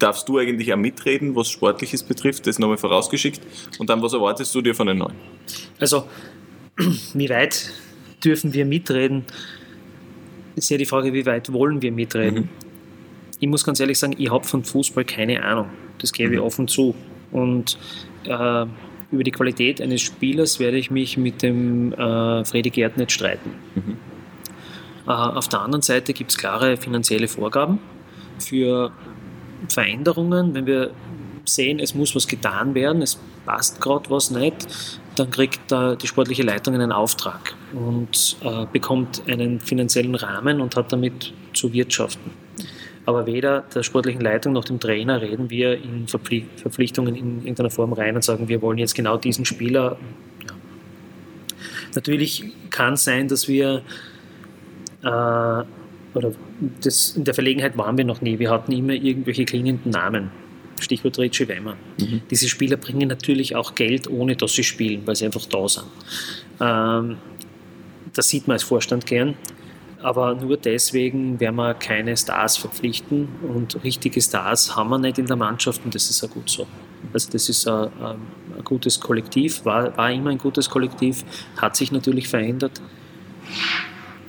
darfst 0.00 0.28
du 0.28 0.38
eigentlich 0.38 0.72
auch 0.72 0.76
mitreden, 0.76 1.36
was 1.36 1.48
Sportliches 1.48 2.02
betrifft? 2.02 2.46
Das 2.46 2.58
nochmal 2.58 2.76
vorausgeschickt. 2.76 3.40
Und 3.78 3.88
dann, 3.88 4.02
was 4.02 4.12
erwartest 4.12 4.54
du 4.54 4.60
dir 4.60 4.74
von 4.74 4.88
den 4.88 4.98
Neuen? 4.98 5.14
Also, 5.78 6.08
wie 7.14 7.28
weit 7.28 7.72
dürfen 8.24 8.52
wir 8.52 8.64
mitreden? 8.64 9.24
Ist 10.56 10.70
ja 10.70 10.76
die 10.76 10.86
Frage, 10.86 11.12
wie 11.12 11.24
weit 11.24 11.52
wollen 11.52 11.80
wir 11.80 11.92
mitreden? 11.92 12.40
Mhm. 12.40 12.48
Ich 13.38 13.48
muss 13.48 13.64
ganz 13.64 13.78
ehrlich 13.78 13.98
sagen, 13.98 14.16
ich 14.18 14.30
habe 14.30 14.44
von 14.44 14.64
Fußball 14.64 15.04
keine 15.04 15.42
Ahnung. 15.44 15.70
Das 15.98 16.12
gebe 16.12 16.30
mhm. 16.30 16.34
ich 16.34 16.40
offen 16.40 16.66
zu. 16.66 16.94
Und 17.30 17.78
äh, 18.24 18.66
über 19.14 19.24
die 19.24 19.30
Qualität 19.30 19.80
eines 19.80 20.02
Spielers 20.02 20.60
werde 20.60 20.76
ich 20.76 20.90
mich 20.90 21.16
mit 21.16 21.42
dem 21.42 21.92
äh, 21.92 22.44
Freddy 22.44 22.70
Gerd 22.70 22.96
nicht 22.96 23.12
streiten. 23.12 23.50
Mhm. 23.74 23.96
Äh, 25.06 25.10
auf 25.10 25.48
der 25.48 25.60
anderen 25.60 25.82
Seite 25.82 26.12
gibt 26.12 26.30
es 26.30 26.38
klare 26.38 26.76
finanzielle 26.76 27.28
Vorgaben 27.28 27.78
für 28.38 28.92
Veränderungen, 29.68 30.54
wenn 30.54 30.66
wir 30.66 30.90
sehen, 31.44 31.78
es 31.78 31.94
muss 31.94 32.14
was 32.14 32.26
getan 32.26 32.74
werden, 32.74 33.02
es 33.02 33.18
passt 33.44 33.80
gerade 33.80 34.08
was 34.10 34.30
nicht, 34.30 34.66
dann 35.16 35.30
kriegt 35.30 35.70
äh, 35.72 35.96
die 35.96 36.06
sportliche 36.06 36.42
Leitung 36.42 36.74
einen 36.74 36.92
Auftrag 36.92 37.54
und 37.72 38.36
äh, 38.42 38.66
bekommt 38.72 39.22
einen 39.28 39.60
finanziellen 39.60 40.14
Rahmen 40.14 40.60
und 40.60 40.76
hat 40.76 40.92
damit 40.92 41.32
zu 41.52 41.72
wirtschaften. 41.72 42.30
Aber 43.06 43.26
weder 43.26 43.64
der 43.74 43.82
sportlichen 43.82 44.20
Leitung 44.20 44.52
noch 44.54 44.64
dem 44.64 44.80
Trainer 44.80 45.20
reden 45.20 45.50
wir 45.50 45.74
in 45.74 46.08
Verpflichtungen 46.08 47.14
in 47.14 47.38
irgendeiner 47.38 47.70
Form 47.70 47.92
rein 47.92 48.16
und 48.16 48.24
sagen, 48.24 48.48
wir 48.48 48.62
wollen 48.62 48.78
jetzt 48.78 48.94
genau 48.94 49.18
diesen 49.18 49.44
Spieler. 49.44 49.98
Ja. 50.48 50.54
Natürlich 51.94 52.44
kann 52.70 52.94
es 52.94 53.04
sein, 53.04 53.28
dass 53.28 53.46
wir 53.46 53.82
äh, 55.02 55.64
oder 56.14 56.32
das, 56.80 57.10
in 57.16 57.24
der 57.24 57.34
Verlegenheit 57.34 57.76
waren 57.76 57.98
wir 57.98 58.04
noch 58.04 58.20
nie. 58.20 58.38
Wir 58.38 58.50
hatten 58.50 58.72
immer 58.72 58.92
irgendwelche 58.92 59.44
klingenden 59.44 59.90
Namen. 59.90 60.30
Stichwort 60.80 61.18
Richie 61.18 61.48
Wemmer. 61.48 61.76
Mhm. 61.98 62.22
Diese 62.30 62.48
Spieler 62.48 62.76
bringen 62.76 63.08
natürlich 63.08 63.56
auch 63.56 63.74
Geld, 63.74 64.08
ohne 64.08 64.36
dass 64.36 64.54
sie 64.54 64.64
spielen, 64.64 65.02
weil 65.06 65.16
sie 65.16 65.24
einfach 65.24 65.46
da 65.46 65.68
sind. 65.68 65.86
Ähm, 66.60 67.16
das 68.12 68.28
sieht 68.28 68.46
man 68.46 68.54
als 68.54 68.62
Vorstand 68.62 69.06
gern. 69.06 69.34
Aber 70.04 70.34
nur 70.34 70.58
deswegen 70.58 71.40
werden 71.40 71.56
wir 71.56 71.72
keine 71.72 72.14
Stars 72.14 72.58
verpflichten 72.58 73.26
und 73.48 73.82
richtige 73.84 74.20
Stars 74.20 74.76
haben 74.76 74.90
wir 74.90 74.98
nicht 74.98 75.18
in 75.18 75.24
der 75.24 75.36
Mannschaft 75.36 75.80
und 75.82 75.94
das 75.94 76.10
ist 76.10 76.22
auch 76.22 76.28
gut 76.28 76.50
so. 76.50 76.66
Also 77.14 77.30
das 77.32 77.48
ist 77.48 77.66
ein, 77.66 77.88
ein 78.02 78.64
gutes 78.64 79.00
Kollektiv, 79.00 79.64
war, 79.64 79.96
war 79.96 80.12
immer 80.12 80.28
ein 80.28 80.36
gutes 80.36 80.68
Kollektiv, 80.68 81.24
hat 81.56 81.74
sich 81.76 81.90
natürlich 81.90 82.28
verändert. 82.28 82.82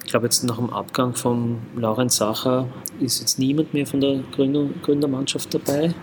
Ich 0.05 0.11
glaube, 0.11 0.27
jetzt 0.27 0.45
nach 0.45 0.55
dem 0.55 0.69
Abgang 0.69 1.13
von 1.13 1.57
Laurenz 1.75 2.15
Sacher 2.15 2.69
ist 3.01 3.19
jetzt 3.19 3.37
niemand 3.37 3.73
mehr 3.73 3.85
von 3.85 3.99
der 3.99 4.21
Gründer, 4.33 4.69
Gründermannschaft 4.81 5.53
dabei. 5.53 5.93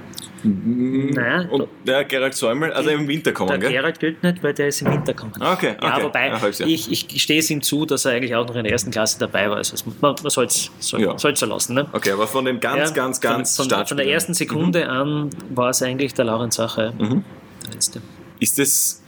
Nein. 0.44 1.48
Und 1.50 1.68
der 1.86 2.04
Gerald 2.04 2.34
Säumel, 2.34 2.72
also 2.72 2.90
im 2.90 3.06
Winter 3.06 3.32
kommen, 3.32 3.48
der 3.48 3.58
gell? 3.58 3.72
Gerald 3.72 4.00
gilt 4.00 4.22
nicht, 4.22 4.42
weil 4.42 4.54
der 4.54 4.68
ist 4.68 4.82
im 4.82 4.92
Winter 4.92 5.14
kommen. 5.14 5.32
Okay, 5.34 5.74
okay. 5.76 5.76
Ja, 5.82 6.02
wobei, 6.02 6.28
ja, 6.28 6.66
ich, 6.66 6.90
ich 6.90 7.22
stehe 7.22 7.40
es 7.40 7.50
ihm 7.50 7.62
zu, 7.62 7.86
dass 7.86 8.04
er 8.04 8.12
eigentlich 8.12 8.34
auch 8.34 8.46
noch 8.46 8.56
in 8.56 8.64
der 8.64 8.72
ersten 8.72 8.90
Klasse 8.90 9.18
dabei 9.18 9.50
war. 9.50 9.58
Also 9.58 9.76
man, 10.00 10.14
man 10.22 10.30
soll 10.30 10.46
es 10.46 10.70
ja. 10.92 11.18
so 11.18 11.46
lassen. 11.46 11.74
Ne? 11.74 11.86
Okay, 11.92 12.12
aber 12.12 12.26
von 12.26 12.44
den 12.44 12.60
ganz, 12.60 12.90
ja, 12.90 12.94
ganz, 12.94 13.20
ganz 13.20 13.56
Von, 13.56 13.68
von, 13.68 13.86
von 13.86 13.96
der 13.96 14.06
ersten 14.06 14.34
Sekunde 14.34 14.84
mhm. 14.84 14.90
an 14.90 15.30
war 15.50 15.70
es 15.70 15.82
eigentlich 15.82 16.14
der 16.14 16.24
Laurenz 16.24 16.56
Sache. 16.56 16.92
Mhm. 16.98 17.24
Der 17.66 17.74
letzte. 17.74 18.02
Ist 18.38 18.58
das 18.58 19.01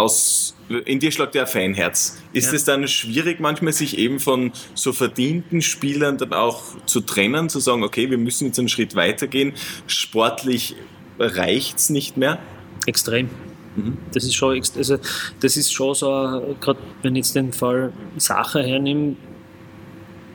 aus, 0.00 0.54
in 0.84 1.00
dir 1.00 1.10
schlägt 1.10 1.34
ja 1.34 1.42
ein 1.42 1.48
Fanherz. 1.48 2.18
Ist 2.32 2.52
es 2.52 2.64
dann 2.64 2.86
schwierig, 2.88 3.40
manchmal 3.40 3.72
sich 3.72 3.98
eben 3.98 4.20
von 4.20 4.52
so 4.74 4.92
verdienten 4.92 5.62
Spielern 5.62 6.18
dann 6.18 6.32
auch 6.32 6.62
zu 6.86 7.00
trennen, 7.00 7.48
zu 7.48 7.60
sagen, 7.60 7.82
okay, 7.82 8.10
wir 8.10 8.18
müssen 8.18 8.46
jetzt 8.46 8.58
einen 8.58 8.68
Schritt 8.68 8.94
weitergehen, 8.94 9.52
sportlich 9.86 10.76
reicht 11.18 11.78
es 11.78 11.90
nicht 11.90 12.16
mehr? 12.16 12.38
Extrem. 12.86 13.28
Mhm. 13.76 13.98
Das 14.12 14.24
ist 14.24 14.34
schon, 14.34 14.60
also 14.76 14.98
das 15.40 15.56
ist 15.56 15.72
schon 15.72 15.94
so, 15.94 16.56
gerade 16.60 16.78
wenn 17.02 17.14
ich 17.14 17.26
jetzt 17.26 17.36
den 17.36 17.52
Fall 17.52 17.92
Sache 18.16 18.62
hernehme, 18.62 19.16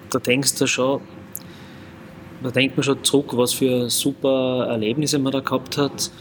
da 0.09 0.19
denkst 0.19 0.55
du 0.55 0.67
schon, 0.67 1.01
da 2.43 2.51
denkt 2.51 2.77
man 2.77 2.83
schon 2.83 3.03
zurück, 3.03 3.31
was 3.33 3.53
für 3.53 3.89
super 3.89 4.67
Erlebnisse 4.69 5.19
man 5.19 5.33
da 5.33 5.39
gehabt 5.39 5.77
hat. 5.77 6.11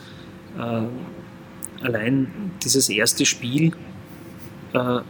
Äh, 0.58 0.82
allein 1.84 2.52
dieses 2.62 2.88
erste 2.88 3.26
Spiel, 3.26 3.72
äh, 4.72 5.00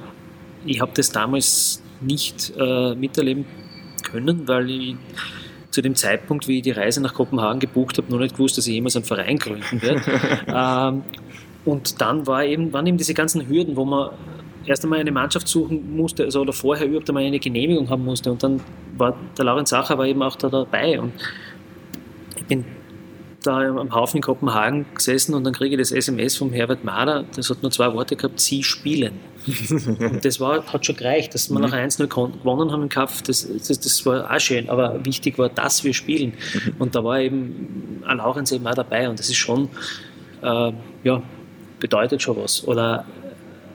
ich 0.66 0.80
habe 0.80 0.92
das 0.94 1.10
damals 1.10 1.82
nicht 2.00 2.52
äh, 2.58 2.94
miterleben 2.94 3.46
können, 4.02 4.46
weil 4.48 4.70
ich 4.70 4.96
zu 5.70 5.82
dem 5.82 5.94
Zeitpunkt, 5.94 6.46
wie 6.46 6.58
ich 6.58 6.62
die 6.62 6.70
Reise 6.70 7.00
nach 7.00 7.14
Kopenhagen 7.14 7.60
gebucht 7.60 7.98
habe, 7.98 8.10
noch 8.12 8.18
nicht 8.18 8.36
gewusst, 8.36 8.58
dass 8.58 8.66
ich 8.66 8.74
jemals 8.74 8.96
einen 8.96 9.04
Verein 9.04 9.38
gründen 9.38 9.82
werde. 9.82 10.02
ähm, 10.46 11.02
und 11.64 12.00
dann 12.00 12.26
war 12.26 12.44
eben, 12.44 12.72
waren 12.72 12.86
eben 12.86 12.98
diese 12.98 13.14
ganzen 13.14 13.48
Hürden, 13.48 13.76
wo 13.76 13.84
man 13.84 14.10
erst 14.66 14.84
einmal 14.84 15.00
eine 15.00 15.12
Mannschaft 15.12 15.48
suchen 15.48 15.96
musste, 15.96 16.24
also 16.24 16.42
oder 16.42 16.52
vorher 16.52 16.86
überhaupt 16.86 17.08
einmal 17.08 17.24
eine 17.24 17.38
Genehmigung 17.38 17.88
haben 17.90 18.04
musste. 18.04 18.30
Und 18.30 18.42
dann 18.42 18.60
war 18.96 19.16
der 19.36 19.44
Laurenz 19.44 19.70
Sacher 19.70 19.98
war 19.98 20.06
eben 20.06 20.22
auch 20.22 20.36
da 20.36 20.48
dabei. 20.48 21.00
Und 21.00 21.12
ich 22.36 22.44
bin 22.44 22.64
da 23.46 23.58
am 23.60 23.94
Haufen 23.94 24.18
in 24.18 24.22
Kopenhagen 24.22 24.86
gesessen 24.94 25.34
und 25.34 25.44
dann 25.44 25.52
kriege 25.52 25.74
ich 25.74 25.80
das 25.80 25.92
SMS 25.92 26.36
vom 26.36 26.52
Herbert 26.52 26.84
Mader, 26.84 27.24
das 27.36 27.50
hat 27.50 27.62
nur 27.62 27.70
zwei 27.70 27.92
Worte 27.92 28.16
gehabt, 28.16 28.40
Sie 28.40 28.62
spielen. 28.62 29.12
und 30.00 30.24
das 30.24 30.40
war, 30.40 30.64
hat 30.66 30.86
schon 30.86 30.96
gereicht, 30.96 31.34
dass 31.34 31.50
wir 31.50 31.58
mhm. 31.58 31.66
nach 31.66 31.72
1-0 31.72 32.06
gewonnen 32.06 32.72
haben 32.72 32.82
im 32.82 32.88
Kampf, 32.88 33.22
das, 33.22 33.46
das, 33.46 33.80
das, 33.80 34.06
war 34.06 34.30
auch 34.30 34.40
schön, 34.40 34.68
aber 34.68 35.04
wichtig 35.04 35.38
war, 35.38 35.48
dass 35.48 35.84
wir 35.84 35.94
spielen. 35.94 36.32
Mhm. 36.54 36.74
Und 36.78 36.94
da 36.94 37.04
war 37.04 37.20
eben 37.20 38.02
ein 38.06 38.16
Laurenz 38.18 38.52
eben 38.52 38.66
auch 38.66 38.74
dabei 38.74 39.08
und 39.08 39.18
das 39.18 39.28
ist 39.28 39.36
schon, 39.36 39.68
äh, 40.42 40.72
ja, 41.04 41.22
bedeutet 41.80 42.22
schon 42.22 42.36
was. 42.36 42.66
Oder 42.66 43.04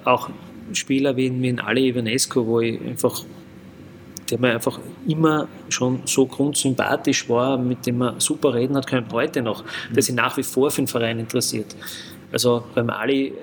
auch 0.05 0.29
Spieler 0.73 1.15
wie, 1.15 1.31
wie 1.41 1.49
in 1.49 1.59
Ali 1.59 1.89
Ivanescu, 1.89 2.45
wo 2.45 2.59
ich 2.59 2.79
einfach 2.81 3.23
der 4.29 4.39
mir 4.39 4.53
einfach 4.53 4.79
immer 5.07 5.47
schon 5.69 6.01
so 6.05 6.25
grundsympathisch 6.25 7.29
war, 7.29 7.57
mit 7.57 7.85
dem 7.85 7.97
man 7.99 8.19
super 8.19 8.53
reden 8.53 8.75
hat 8.75 8.87
können, 8.87 9.07
heute 9.11 9.41
noch, 9.41 9.63
mhm. 9.63 9.93
der 9.93 10.03
sich 10.03 10.15
nach 10.15 10.37
wie 10.37 10.43
vor 10.43 10.71
für 10.71 10.81
den 10.81 10.87
Verein 10.87 11.19
interessiert. 11.19 11.75
Also 12.31 12.63
beim 12.75 12.89
Ali 12.89 13.27
äh, 13.27 13.33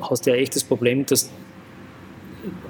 hast 0.00 0.26
du 0.26 0.30
ja 0.30 0.36
echt 0.36 0.56
das 0.56 0.64
Problem, 0.64 1.04
dass 1.06 1.30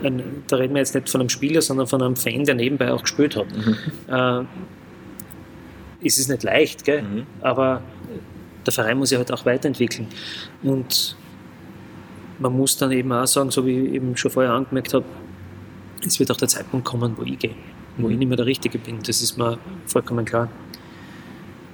ein, 0.03 0.44
da 0.49 0.57
reden 0.57 0.75
wir 0.75 0.81
jetzt 0.81 0.94
nicht 0.94 1.09
von 1.09 1.20
einem 1.20 1.29
Spieler, 1.29 1.62
sondern 1.62 1.87
von 1.87 2.03
einem 2.03 2.16
Fan, 2.16 2.44
der 2.44 2.55
nebenbei 2.55 2.92
auch 2.92 3.03
gespielt 3.03 3.37
hat. 3.37 3.46
Mhm. 3.55 3.77
Äh, 4.09 4.44
ist 6.07 6.18
es 6.18 6.29
nicht 6.29 6.42
leicht, 6.42 6.85
gell? 6.85 7.03
Mhm. 7.03 7.27
aber 7.42 7.83
der 8.66 8.73
Verein 8.73 8.99
muss 8.99 9.11
sich 9.11 9.18
halt 9.18 9.33
auch 9.33 9.44
weiterentwickeln. 9.44 10.07
Und 10.62 11.16
man 12.38 12.57
muss 12.57 12.77
dann 12.77 12.92
eben 12.92 13.12
auch 13.12 13.27
sagen, 13.27 13.51
so 13.51 13.66
wie 13.66 13.87
ich 13.87 13.94
eben 13.94 14.16
schon 14.16 14.31
vorher 14.31 14.53
angemerkt 14.53 14.94
habe, 14.94 15.05
es 16.05 16.19
wird 16.19 16.31
auch 16.31 16.37
der 16.37 16.49
Zeitpunkt 16.49 16.87
kommen, 16.87 17.17
wo 17.17 17.23
ich 17.23 17.39
gehe, 17.39 17.55
wo 17.99 18.09
ich 18.09 18.17
nicht 18.17 18.29
mehr 18.29 18.37
der 18.37 18.47
Richtige 18.47 18.79
bin. 18.79 18.99
Das 19.03 19.21
ist 19.23 19.37
mir 19.37 19.59
vollkommen 19.87 20.25
klar. 20.25 20.49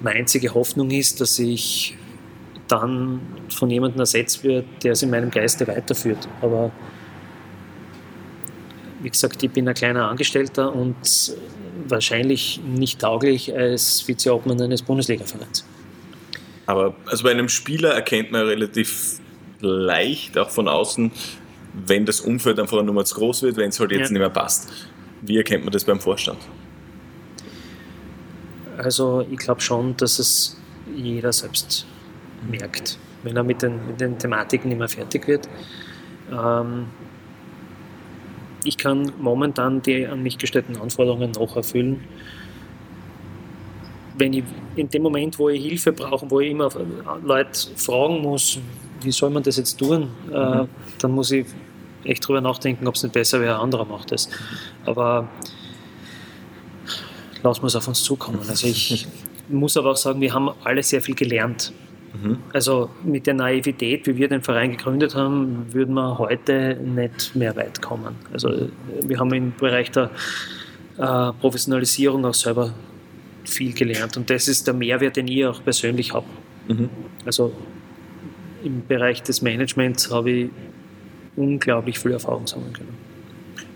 Meine 0.01 0.21
einzige 0.21 0.53
Hoffnung 0.55 0.91
ist, 0.91 1.21
dass 1.21 1.39
ich 1.39 1.97
dann 2.69 3.21
von 3.49 3.71
jemandem 3.71 4.01
ersetzt 4.01 4.45
wird, 4.45 4.67
der 4.83 4.93
es 4.93 5.03
in 5.03 5.11
meinem 5.11 5.31
Geiste 5.31 5.67
weiterführt. 5.67 6.29
Aber 6.43 6.73
wie 9.03 9.11
gesagt, 9.11 9.43
ich 9.43 9.51
bin 9.51 9.69
ein 9.69 9.75
kleiner 9.75 10.09
Angestellter 10.09 10.75
und 10.75 10.97
wahrscheinlich 11.89 12.61
nicht 12.67 13.01
tauglich 13.01 13.55
als 13.55 14.07
Vizeobmann 14.07 14.61
eines 14.61 14.83
Bundesliga-Vereins. 14.83 15.65
Aber 16.67 16.95
also 17.07 17.23
bei 17.23 17.31
einem 17.31 17.49
Spieler 17.49 17.91
erkennt 17.91 18.33
man 18.33 18.47
relativ 18.47 19.21
leicht, 19.61 20.37
auch 20.37 20.51
von 20.51 20.69
außen, 20.69 21.12
wenn 21.85 22.07
das 22.07 22.21
Umfeld 22.21 22.59
einfach 22.59 22.83
nur 22.83 23.05
zu 23.05 23.15
groß 23.17 23.43
wird, 23.43 23.57
wenn 23.57 23.69
es 23.69 23.79
halt 23.79 23.93
jetzt 23.93 24.09
ja. 24.09 24.12
nicht 24.12 24.21
mehr 24.21 24.31
passt. 24.31 24.71
Wie 25.23 25.37
erkennt 25.37 25.65
man 25.65 25.73
das 25.73 25.85
beim 25.85 26.01
Vorstand? 26.01 26.39
Also 28.79 29.27
ich 29.31 29.39
glaube 29.39 29.61
schon, 29.61 29.97
dass 29.97 30.19
es 30.19 30.61
jeder 30.95 31.33
selbst 31.33 31.87
merkt, 32.51 32.99
wenn 33.23 33.37
er 33.37 33.43
mit 33.43 33.62
den, 33.62 33.87
mit 33.87 34.01
den 34.01 34.19
Thematiken 34.19 34.69
nicht 34.69 34.79
mehr 34.79 34.89
fertig 34.89 35.27
wird. 35.27 35.49
Ähm, 36.31 36.87
ich 38.65 38.77
kann 38.77 39.12
momentan 39.19 39.83
die 39.83 40.07
an 40.07 40.23
mich 40.23 40.39
gestellten 40.39 40.77
Anforderungen 40.77 41.33
noch 41.33 41.57
erfüllen. 41.57 42.05
Wenn 44.19 44.33
ich 44.33 44.45
in 44.77 44.89
dem 44.89 45.03
Moment, 45.03 45.39
wo 45.39 45.49
ich 45.49 45.62
Hilfe 45.62 45.93
brauche, 45.93 46.31
wo 46.31 46.41
ich 46.41 46.51
immer 46.51 46.71
Leute 47.23 47.51
fragen 47.77 48.23
muss, 48.23 48.59
wie 49.03 49.12
soll 49.12 49.31
man 49.31 49.43
das 49.43 49.57
jetzt 49.57 49.77
tun, 49.79 50.09
äh, 50.33 50.62
mhm. 50.62 50.69
dann 50.99 51.12
muss 51.12 51.31
ich 51.31 51.47
echt 52.07 52.27
drüber 52.27 52.40
nachdenken, 52.40 52.87
ob 52.87 52.95
es 52.95 53.03
nicht 53.03 53.12
besser 53.12 53.40
wäre, 53.40 53.57
ein 53.57 53.61
anderer 53.61 53.85
macht 53.85 54.12
das. 54.12 54.29
Aber 54.85 55.29
lassen 57.42 57.62
wir 57.62 57.66
es 57.66 57.77
auf 57.77 57.89
uns 57.89 58.03
zukommen. 58.03 58.41
Also 58.49 58.66
ich 58.66 59.07
muss 59.49 59.76
aber 59.76 59.93
auch 59.93 59.97
sagen, 59.97 60.20
wir 60.20 60.33
haben 60.33 60.51
alle 60.64 60.83
sehr 60.83 61.03
viel 61.03 61.14
gelernt. 61.14 61.72
Mhm. 62.22 62.39
Also 62.53 62.91
mit 63.05 63.26
der 63.26 63.35
Naivität, 63.35 64.07
wie 64.07 64.16
wir 64.16 64.28
den 64.28 64.43
Verein 64.43 64.70
gegründet 64.70 65.14
haben, 65.14 65.66
würden 65.72 65.95
wir 65.95 66.18
heute 66.18 66.76
nicht 66.83 67.35
mehr 67.35 67.55
weit 67.57 67.83
kommen. 67.83 68.16
Also 68.33 68.68
wir 69.03 69.18
haben 69.18 69.33
im 69.33 69.53
Bereich 69.53 69.91
der 69.91 70.11
äh, 70.99 71.33
Professionalisierung 71.41 72.24
auch 72.24 72.35
selber 72.35 72.72
viel 73.45 73.72
gelernt 73.72 74.16
und 74.16 74.28
das 74.28 74.49
ist 74.49 74.66
der 74.66 74.74
Mehrwert, 74.74 75.16
den 75.16 75.28
ich 75.28 75.45
auch 75.47 75.62
persönlich 75.62 76.12
habe. 76.12 76.26
Mhm. 76.68 76.89
Also 77.24 77.53
im 78.64 78.85
Bereich 78.87 79.22
des 79.22 79.43
Managements 79.43 80.11
habe 80.11 80.30
ich 80.30 80.51
unglaublich 81.37 81.99
viel 81.99 82.12
Erfahrung 82.12 82.47
sammeln 82.47 82.72
können. 82.72 83.07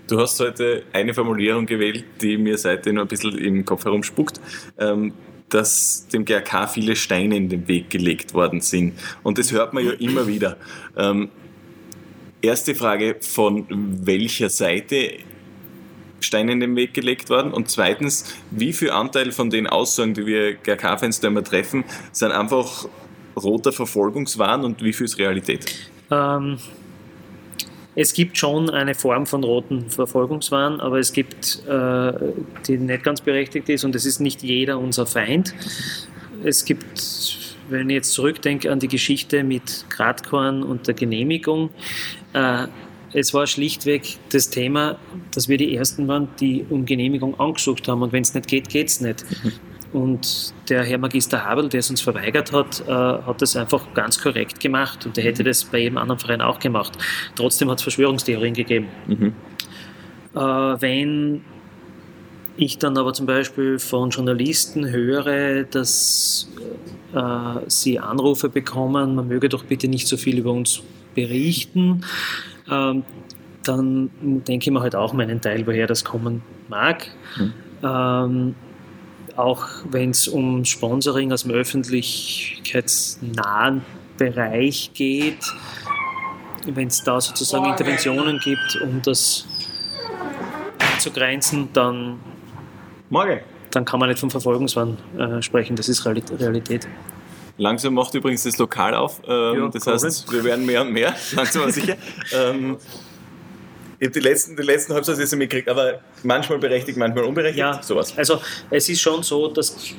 Du 0.07 0.19
hast 0.19 0.39
heute 0.41 0.83
eine 0.91 1.13
Formulierung 1.13 1.65
gewählt, 1.65 2.03
die 2.21 2.37
mir 2.37 2.57
seitdem 2.57 2.97
ein 2.97 3.07
bisschen 3.07 3.37
im 3.37 3.63
Kopf 3.63 3.85
herumspuckt, 3.85 4.41
ähm, 4.77 5.13
dass 5.47 6.07
dem 6.07 6.25
GRK 6.25 6.67
viele 6.67 6.95
Steine 6.95 7.37
in 7.37 7.49
den 7.49 7.67
Weg 7.67 7.89
gelegt 7.89 8.33
worden 8.33 8.61
sind. 8.61 8.93
Und 9.23 9.37
das 9.37 9.51
hört 9.51 9.73
man 9.73 9.85
ja 9.85 9.93
immer 9.93 10.27
wieder. 10.27 10.57
Ähm, 10.97 11.29
erste 12.41 12.75
Frage, 12.75 13.17
von 13.21 13.65
welcher 14.05 14.49
Seite 14.49 15.13
Steine 16.19 16.51
in 16.51 16.59
den 16.59 16.75
Weg 16.75 16.93
gelegt 16.93 17.29
worden? 17.29 17.53
Und 17.53 17.69
zweitens, 17.69 18.35
wie 18.51 18.73
viel 18.73 18.91
Anteil 18.91 19.31
von 19.31 19.49
den 19.49 19.67
Aussagen, 19.67 20.13
die 20.13 20.25
wir 20.25 20.55
GRK-Fans 20.55 21.19
da 21.19 21.29
immer 21.29 21.43
treffen, 21.43 21.83
sind 22.11 22.31
einfach 22.31 22.87
roter 23.35 23.71
Verfolgungswahn 23.71 24.63
und 24.65 24.83
wie 24.83 24.93
viel 24.93 25.05
ist 25.05 25.17
Realität? 25.17 25.89
Ähm, 26.11 26.57
es 27.95 28.13
gibt 28.13 28.37
schon 28.37 28.69
eine 28.69 28.95
Form 28.95 29.25
von 29.25 29.43
roten 29.43 29.89
Verfolgungswahn, 29.89 30.79
aber 30.79 30.99
es 30.99 31.11
gibt, 31.11 31.61
äh, 31.67 32.13
die 32.67 32.77
nicht 32.77 33.03
ganz 33.03 33.21
berechtigt 33.21 33.67
ist 33.69 33.83
und 33.83 33.95
es 33.95 34.05
ist 34.05 34.19
nicht 34.19 34.43
jeder 34.43 34.79
unser 34.79 35.05
Feind. 35.05 35.53
Es 36.43 36.63
gibt, 36.63 37.01
wenn 37.69 37.89
ich 37.89 37.95
jetzt 37.95 38.13
zurückdenke 38.13 38.71
an 38.71 38.79
die 38.79 38.87
Geschichte 38.87 39.43
mit 39.43 39.85
Gradkorn 39.89 40.63
und 40.63 40.87
der 40.87 40.93
Genehmigung, 40.93 41.69
äh, 42.33 42.67
es 43.13 43.33
war 43.33 43.45
schlichtweg 43.45 44.17
das 44.31 44.49
Thema, 44.49 44.97
dass 45.33 45.49
wir 45.49 45.57
die 45.57 45.75
Ersten 45.75 46.07
waren, 46.07 46.29
die 46.39 46.65
um 46.69 46.85
Genehmigung 46.85 47.37
angesucht 47.41 47.89
haben 47.89 48.01
und 48.03 48.13
wenn 48.13 48.21
es 48.21 48.33
nicht 48.33 48.47
geht, 48.47 48.69
geht 48.69 48.87
es 48.87 49.01
nicht. 49.01 49.25
Und 49.93 50.53
der 50.69 50.83
Herr 50.83 50.97
Magister 50.97 51.45
Habel, 51.45 51.67
der 51.67 51.81
es 51.81 51.89
uns 51.89 52.01
verweigert 52.01 52.53
hat, 52.53 52.81
äh, 52.87 52.91
hat 52.91 53.41
das 53.41 53.55
einfach 53.55 53.93
ganz 53.93 54.21
korrekt 54.21 54.59
gemacht 54.59 55.05
und 55.05 55.17
der 55.17 55.23
hätte 55.25 55.43
das 55.43 55.65
bei 55.65 55.79
jedem 55.79 55.97
anderen 55.97 56.19
Verein 56.19 56.41
auch 56.41 56.59
gemacht. 56.59 56.97
Trotzdem 57.35 57.69
hat 57.69 57.79
es 57.79 57.83
Verschwörungstheorien 57.83 58.53
gegeben. 58.53 58.87
Mhm. 59.07 59.33
Äh, 60.33 60.39
wenn 60.39 61.41
ich 62.55 62.77
dann 62.77 62.97
aber 62.97 63.13
zum 63.13 63.25
Beispiel 63.25 63.79
von 63.79 64.11
Journalisten 64.11 64.89
höre, 64.89 65.63
dass 65.63 66.49
äh, 67.13 67.59
sie 67.67 67.99
Anrufe 67.99 68.49
bekommen, 68.49 69.15
man 69.15 69.27
möge 69.27 69.49
doch 69.49 69.65
bitte 69.65 69.87
nicht 69.87 70.07
so 70.07 70.15
viel 70.15 70.37
über 70.37 70.51
uns 70.51 70.81
berichten, 71.15 72.05
ähm, 72.69 73.03
dann 73.63 74.09
denke 74.23 74.69
ich 74.69 74.71
mir 74.71 74.81
halt 74.81 74.95
auch 74.95 75.13
meinen 75.13 75.41
Teil, 75.41 75.67
woher 75.67 75.87
das 75.87 76.03
kommen 76.05 76.41
mag. 76.69 77.07
Mhm. 77.37 77.53
Ähm, 77.83 78.55
auch 79.37 79.65
wenn 79.89 80.11
es 80.11 80.27
um 80.27 80.65
Sponsoring 80.65 81.31
aus 81.31 81.43
dem 81.43 81.51
öffentlichkeitsnahen 81.51 83.85
Bereich 84.17 84.91
geht, 84.93 85.39
wenn 86.65 86.87
es 86.87 87.03
da 87.03 87.19
sozusagen 87.19 87.65
Interventionen 87.65 88.39
gibt, 88.39 88.79
um 88.81 89.01
das 89.01 89.45
einzugrenzen, 90.79 91.69
dann, 91.73 92.19
Morgen. 93.09 93.39
dann 93.71 93.83
kann 93.85 93.99
man 93.99 94.09
nicht 94.09 94.19
vom 94.19 94.29
Verfolgungswahn 94.29 94.97
äh, 95.17 95.41
sprechen. 95.41 95.75
Das 95.75 95.89
ist 95.89 96.05
Realität. 96.05 96.87
Langsam 97.57 97.95
macht 97.95 98.13
übrigens 98.13 98.43
das 98.43 98.57
Lokal 98.57 98.95
auf. 98.95 99.21
Ähm, 99.27 99.59
ja, 99.59 99.67
das 99.69 99.87
heißt, 99.87 100.31
wir 100.31 100.43
werden 100.43 100.65
mehr 100.65 100.81
und 100.81 100.91
mehr, 100.91 101.15
langsam 101.33 101.63
aber 101.63 101.71
sicher. 101.71 101.95
ähm, 102.33 102.77
ich 104.01 104.07
habe 104.07 104.19
die 104.19 104.27
letzten, 104.27 104.55
die 104.55 104.63
letzten 104.63 104.95
Halbsätze 104.95 105.35
mitgekriegt, 105.35 105.69
aber 105.69 105.99
manchmal 106.23 106.57
berechtigt, 106.57 106.97
manchmal 106.97 107.23
unberechtigt. 107.23 107.59
Ja, 107.59 107.83
sowas. 107.83 108.17
Also 108.17 108.41
es 108.71 108.89
ist 108.89 108.99
schon 108.99 109.21
so, 109.21 109.47
dass 109.47 109.93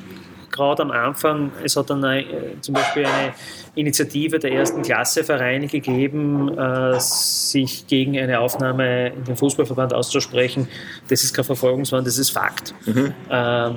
gerade 0.51 0.83
am 0.83 0.91
Anfang, 0.91 1.53
es 1.63 1.77
hat 1.77 1.89
dann 1.89 2.03
eine, 2.03 2.21
äh, 2.21 2.59
zum 2.59 2.73
Beispiel 2.73 3.05
eine 3.05 3.33
Initiative 3.75 4.39
der 4.39 4.51
ersten 4.51 4.81
Klasse 4.81 5.23
Vereine 5.23 5.67
gegeben, 5.67 6.49
äh, 6.57 6.99
sich 6.99 7.87
gegen 7.87 8.19
eine 8.19 8.41
Aufnahme 8.41 9.13
in 9.13 9.23
den 9.23 9.37
Fußballverband 9.37 9.93
auszusprechen. 9.93 10.67
Das 11.07 11.23
ist 11.23 11.33
kein 11.33 11.45
Verfolgungswahn, 11.45 12.03
das 12.03 12.17
ist 12.17 12.31
Fakt. 12.31 12.75
Mhm. 12.85 13.13
Ähm, 13.31 13.75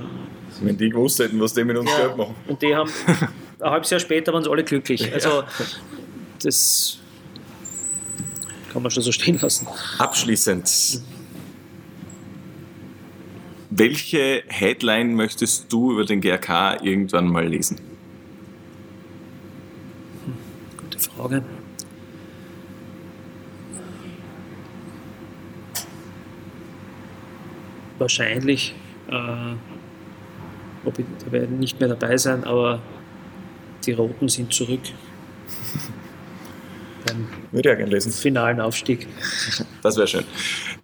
Wenn 0.60 0.76
die 0.76 0.90
gewusst 0.90 1.20
hätten, 1.20 1.40
was 1.40 1.54
die 1.54 1.62
mit 1.62 1.76
uns 1.76 1.88
ja, 1.92 2.06
Geld 2.06 2.16
machen. 2.16 2.34
Und 2.48 2.60
die 2.60 2.74
haben, 2.74 2.90
ein 3.60 3.70
halbes 3.70 3.90
Jahr 3.90 4.00
später 4.00 4.32
waren 4.32 4.42
sie 4.42 4.50
alle 4.50 4.64
glücklich. 4.64 5.14
Also 5.14 5.44
das 6.42 6.98
kann 8.76 8.82
man 8.82 8.90
schon 8.90 9.02
so 9.02 9.10
stehen 9.10 9.38
lassen. 9.40 9.66
Abschließend. 9.96 11.00
Welche 13.70 14.42
Headline 14.48 15.14
möchtest 15.14 15.72
du 15.72 15.92
über 15.92 16.04
den 16.04 16.20
GRK 16.20 16.82
irgendwann 16.82 17.26
mal 17.26 17.48
lesen? 17.48 17.80
Gute 20.76 20.98
Frage. 20.98 21.42
Wahrscheinlich, 27.96 28.74
äh, 29.08 29.54
ob 30.84 30.98
ich, 30.98 31.06
da 31.24 31.32
werde 31.32 31.54
nicht 31.54 31.80
mehr 31.80 31.88
dabei 31.88 32.18
sein, 32.18 32.44
aber 32.44 32.82
die 33.86 33.92
Roten 33.92 34.28
sind 34.28 34.52
zurück 34.52 34.82
Würde 37.52 37.70
ich 37.70 37.76
gerne 37.78 37.92
lesen. 37.92 38.12
finalen 38.12 38.60
Aufstieg. 38.60 39.06
Das 39.82 39.96
wäre 39.96 40.06
schön. 40.06 40.24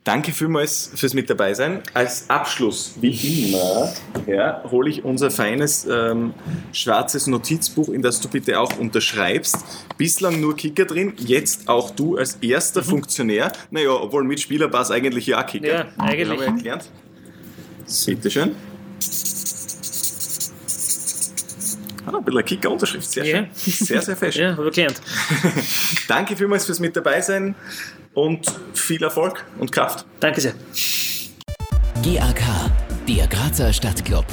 Danke 0.04 0.32
vielmals 0.32 0.90
fürs 0.94 1.14
mit 1.14 1.30
dabei 1.30 1.54
sein. 1.54 1.80
Als 1.94 2.28
Abschluss, 2.28 2.94
wie 3.00 3.48
immer, 3.48 3.92
ja, 4.26 4.62
hole 4.70 4.90
ich 4.90 5.04
unser 5.04 5.30
feines 5.30 5.86
ähm, 5.90 6.34
schwarzes 6.72 7.26
Notizbuch, 7.26 7.88
in 7.88 8.02
das 8.02 8.20
du 8.20 8.28
bitte 8.28 8.58
auch 8.58 8.78
unterschreibst. 8.78 9.56
Bislang 9.98 10.40
nur 10.40 10.56
Kicker 10.56 10.84
drin, 10.84 11.14
jetzt 11.18 11.68
auch 11.68 11.90
du 11.90 12.16
als 12.16 12.36
erster 12.40 12.82
mhm. 12.82 12.86
Funktionär. 12.86 13.52
Naja, 13.70 13.90
obwohl 13.90 14.24
mit 14.24 14.40
Spielerpass 14.40 14.90
eigentlich 14.90 15.26
ja 15.26 15.42
Kicker. 15.42 15.66
Ja, 15.66 15.86
eigentlich. 15.98 16.28
Habe 16.28 16.42
ich 16.42 16.48
erklärt. 16.48 16.90
Bitte 18.06 18.30
schön. 18.30 18.56
Ah, 22.06 22.16
ein 22.16 22.24
bisschen 22.24 22.44
Kicker-Unterschrift, 22.44 23.10
sehr 23.10 23.24
schön. 23.24 23.48
Sehr, 23.54 24.02
sehr 24.02 24.16
fest. 24.16 24.38
ja, 24.38 24.56
habe 24.56 24.68
ich 24.68 24.74
gelernt. 24.74 25.00
Danke 26.08 26.36
vielmals 26.36 26.66
fürs 26.66 26.80
mit 26.80 26.96
dabei 26.96 27.20
sein 27.20 27.54
und 28.14 28.46
viel 28.74 29.02
Erfolg 29.02 29.44
und 29.58 29.70
Kraft. 29.70 30.04
Danke 30.20 30.40
sehr. 30.40 30.54
GAK, 32.02 32.42
der 33.08 33.26
Grazer 33.28 33.72
Stadtclub. 33.72 34.26